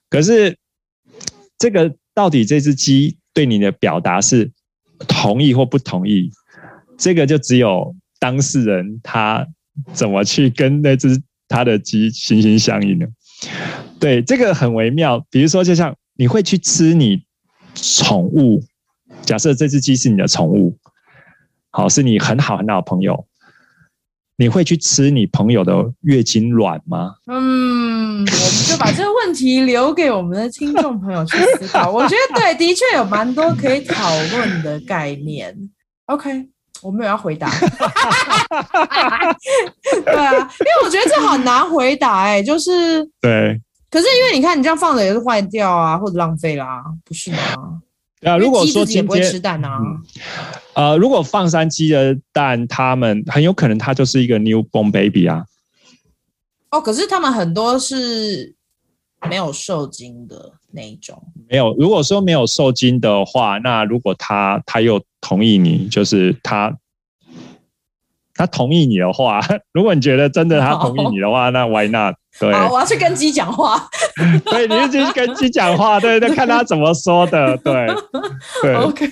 [0.09, 0.57] 可是，
[1.57, 4.51] 这个到底这只鸡对你的表达是
[5.07, 6.29] 同意或不同意？
[6.97, 9.47] 这个就只有当事人他
[9.93, 13.07] 怎么去跟那只他的鸡心心相印呢？
[13.99, 15.25] 对，这个很微妙。
[15.31, 17.23] 比如说，就像你会去吃你
[17.73, 18.61] 宠物，
[19.21, 20.77] 假设这只鸡是你的宠物。
[21.71, 23.27] 好，是你很好很好的朋友，
[24.37, 27.13] 你会去吃你朋友的月经卵吗？
[27.27, 31.91] 嗯，我们就把这个问题留给我们的听众朋友去思考。
[31.91, 35.55] 我觉得对，的确有蛮多可以讨论的概念。
[36.05, 36.49] OK，
[36.81, 37.49] 我没有要回答。
[40.05, 43.59] 对啊，因为我觉得这好难回答哎、欸，就是对。
[43.91, 47.37] 可是因为你看，你这样放着也是坏掉啊，或者浪费啦，不是吗？
[48.21, 49.79] 啊，如果说今天吃蛋啊，
[50.73, 55.43] 呃，如果放山鸡的蛋，他们很有可能它就是一个 newborn baby 啊。
[56.69, 58.53] 哦，可是他们很多是
[59.27, 61.21] 没有受精的那一种。
[61.49, 66.77] 没有，如果说没有受精的话，那如果他他又同意你，就是他
[68.39, 69.41] 他同意你的话，
[69.73, 72.15] 如果你觉得真的他同意你的话，哦、那 why not？
[72.39, 73.85] 对，好，我要去跟鸡讲话。
[74.45, 77.85] 对，你就去跟鸡讲话，对对，看他怎么说的，对。
[78.63, 79.09] 对 OK，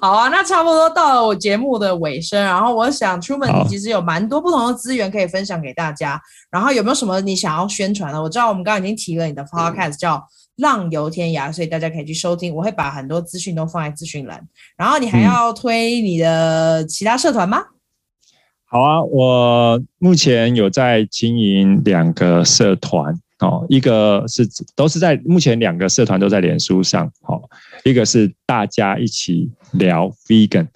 [0.00, 6.18] 好啊，那差不多到了我节目的尾声，然后我想，Truman 其实有蛮多不同的资源可以分享给大家。
[6.50, 8.22] 然后有没有什么你想要宣传的？
[8.22, 10.16] 我知道我们刚刚已经提了你的 Podcast 叫
[10.56, 12.54] 《浪游天涯》，所以大家可以去收听。
[12.54, 14.40] 我会把很多资讯都放在资讯栏。
[14.78, 17.62] 然后你还要推你的其他社团吗？
[18.72, 27.42] 好啊，我目前有在经营两个社团哦，一个是都是在目前两个社团都在脸书上，好，
[27.82, 30.68] 一个是大家一起聊 Vegan，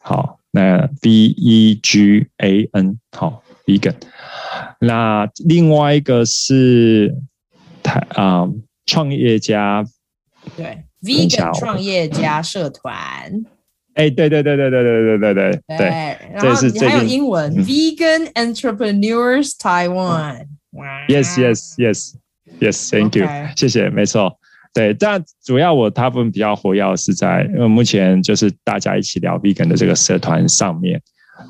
[0.00, 3.96] 好，那 V E G A N，好，Vegan，
[4.80, 7.14] 那另外一个是
[7.82, 8.48] 台啊
[8.86, 9.84] 创业家，
[10.56, 13.44] 对，Vegan 创业家社团。
[13.94, 15.86] 哎，对对对对对对对对对对，
[16.32, 20.46] 然后你还有英文、嗯、Vegan Entrepreneurs Taiwan。
[21.08, 22.14] Yes yes yes
[22.58, 23.24] yes thank you.
[23.56, 24.36] 谢谢，没错，
[24.72, 31.00] 对，但主要我大部分比较活跃是在，因为目前就是大家一起聊 Vegan 的这个社团上面，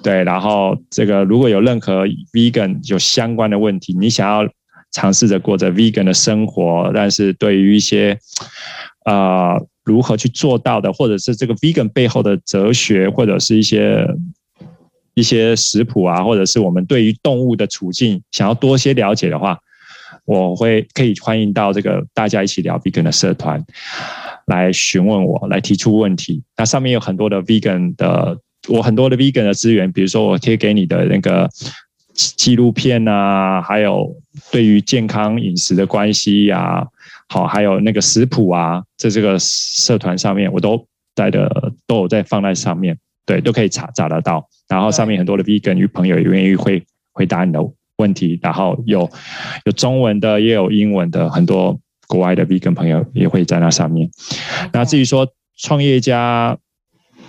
[0.03, 4.47] 对，然后这个如果有任何 Vegan 有相关的问题，你想要
[4.93, 8.19] 尝试着过着 Vegan 的生活，但是对于一些
[9.05, 9.55] 啊。
[9.55, 14.07] 呃如何去做到的，或者是这个 vegan 背后的哲学，或者是一些
[15.15, 19.59] 一些食谱啊，或者是我们对于动物的处境想要多些了解的话，
[20.25, 23.63] 我会可以欢迎到这个大家一起聊 vegan 的社团
[24.47, 26.43] 来询问我，来提出问题。
[26.57, 31.49] 那上面有很多的 vegan 的，我很多的 vegan 的资源，比如说我贴给你的那个
[32.15, 34.11] 纪录片啊，还有
[34.51, 36.87] 对于健康饮食的关系呀、
[37.29, 42.97] 好，还有那个食谱啊，在这个社团上面，我都带的都有在放在上面，
[43.27, 44.49] 对，都可以查找得到。
[44.69, 47.61] 然后上面很多的 vegan 与朋友也愿意会回答你的
[47.97, 49.11] 问题，然后有
[49.65, 54.09] 有中文的，也有英文的，很多国外的 vegan 朋友也会在那上面。
[54.73, 56.57] 那至于说创业家，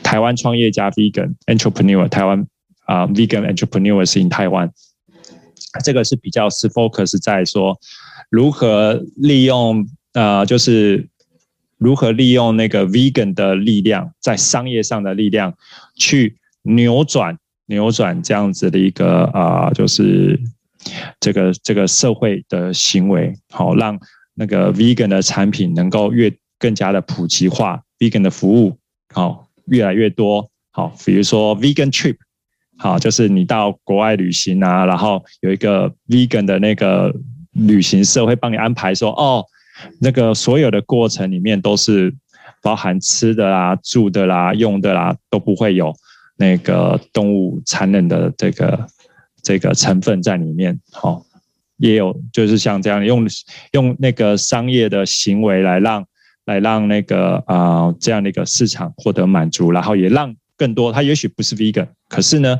[0.03, 2.45] 台湾创业家 vegan entrepreneur，台湾
[2.85, 4.71] 啊、vegan entrepreneurs in Taiwan，
[5.83, 7.79] 这个是比较是 focus 在说。
[8.29, 11.07] 如何利用呃，就是
[11.77, 15.53] 如何利用那个 vegan 的力量，在商业上的力量，
[15.97, 20.39] 去扭转扭转这样子的一个啊、就是
[21.19, 23.99] 这个这个社会的行为，好让
[24.35, 28.77] 那个 vegan 的产品能够越更加的普及化，vegan 的服务
[29.13, 32.15] 好越来越多，好，比如说 vegan trip，
[32.77, 37.13] 好，就是你到国外旅行啊，然后有一个 vegan 的那个。
[37.55, 39.43] 旅行社会帮你安排说，哦，
[39.99, 42.13] 那个所有的过程里面都是
[42.61, 45.93] 包含吃的啦、住的啦、用的啦，都不会有
[46.37, 48.87] 那个动物残忍的这个
[49.41, 50.79] 这个成分在里面。
[50.91, 51.25] 好、哦，
[51.77, 53.27] 也有就是像这样用
[53.71, 56.05] 用那个商业的行为来让
[56.45, 62.59] 来让那个啊、呃、这样的一个市场获得满足，然后也让更多，它也许不是 vegan，可是呢，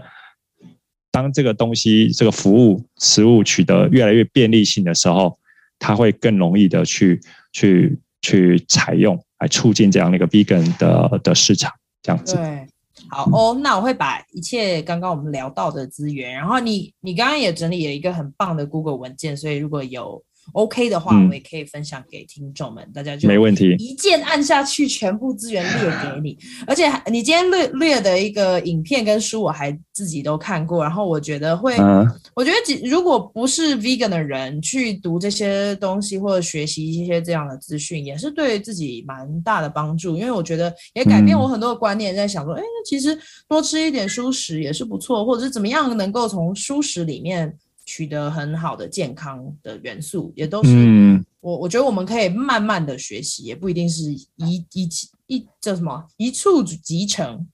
[1.16, 5.40] 当这个东西这个服务食物取得越来越便利性的时候，
[5.80, 7.22] 它会更容易的去
[7.54, 12.36] 去去采用，来促进这样的一个 vegan 的的市场，这样子。
[12.36, 12.68] 对，
[13.08, 20.22] 好哦，那我会把一切刚刚我们聊到的资源，然后你你刚刚也整理了一个很棒的 Google 文件，所以如果有。
[20.54, 26.38] OK 的话，我也可以分享给听众们，嗯、大家就没问题，一键按下去，全部资源列给你。
[26.66, 40.16] 而且你今天列列的一个影片跟书，我还自己都看过，然后我觉得会，嗯、我觉得如果不是 Vegan 的人去读这些东西或者学习一些这样的资讯，也是对自己蛮大的帮助。
[40.16, 43.18] 因为我觉得也改变我很多的观念，在想说，哎、嗯，那其实
[43.48, 47.54] 多吃一点蔬食也是不错，或者是怎么样能够从蔬食里面。
[47.86, 54.90] 取得很好的健康的元素，也都是我我觉得我们可以慢慢的学习，也不一定是一一
[55.28, 57.46] 一叫什么一触即成，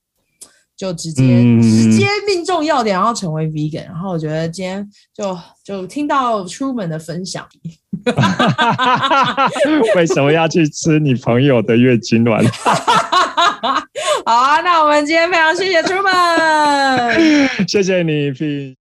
[0.77, 1.23] 就直接
[1.61, 3.86] 直接命中要点，然后成为 vegan。
[3.86, 7.45] 然后我觉得今天就就听到 Truman 的分享，
[9.95, 12.43] 为什么要去吃你朋友的月经卵？
[14.25, 18.80] 好啊，那我们今天非常谢谢 Truman，谢谢你 P。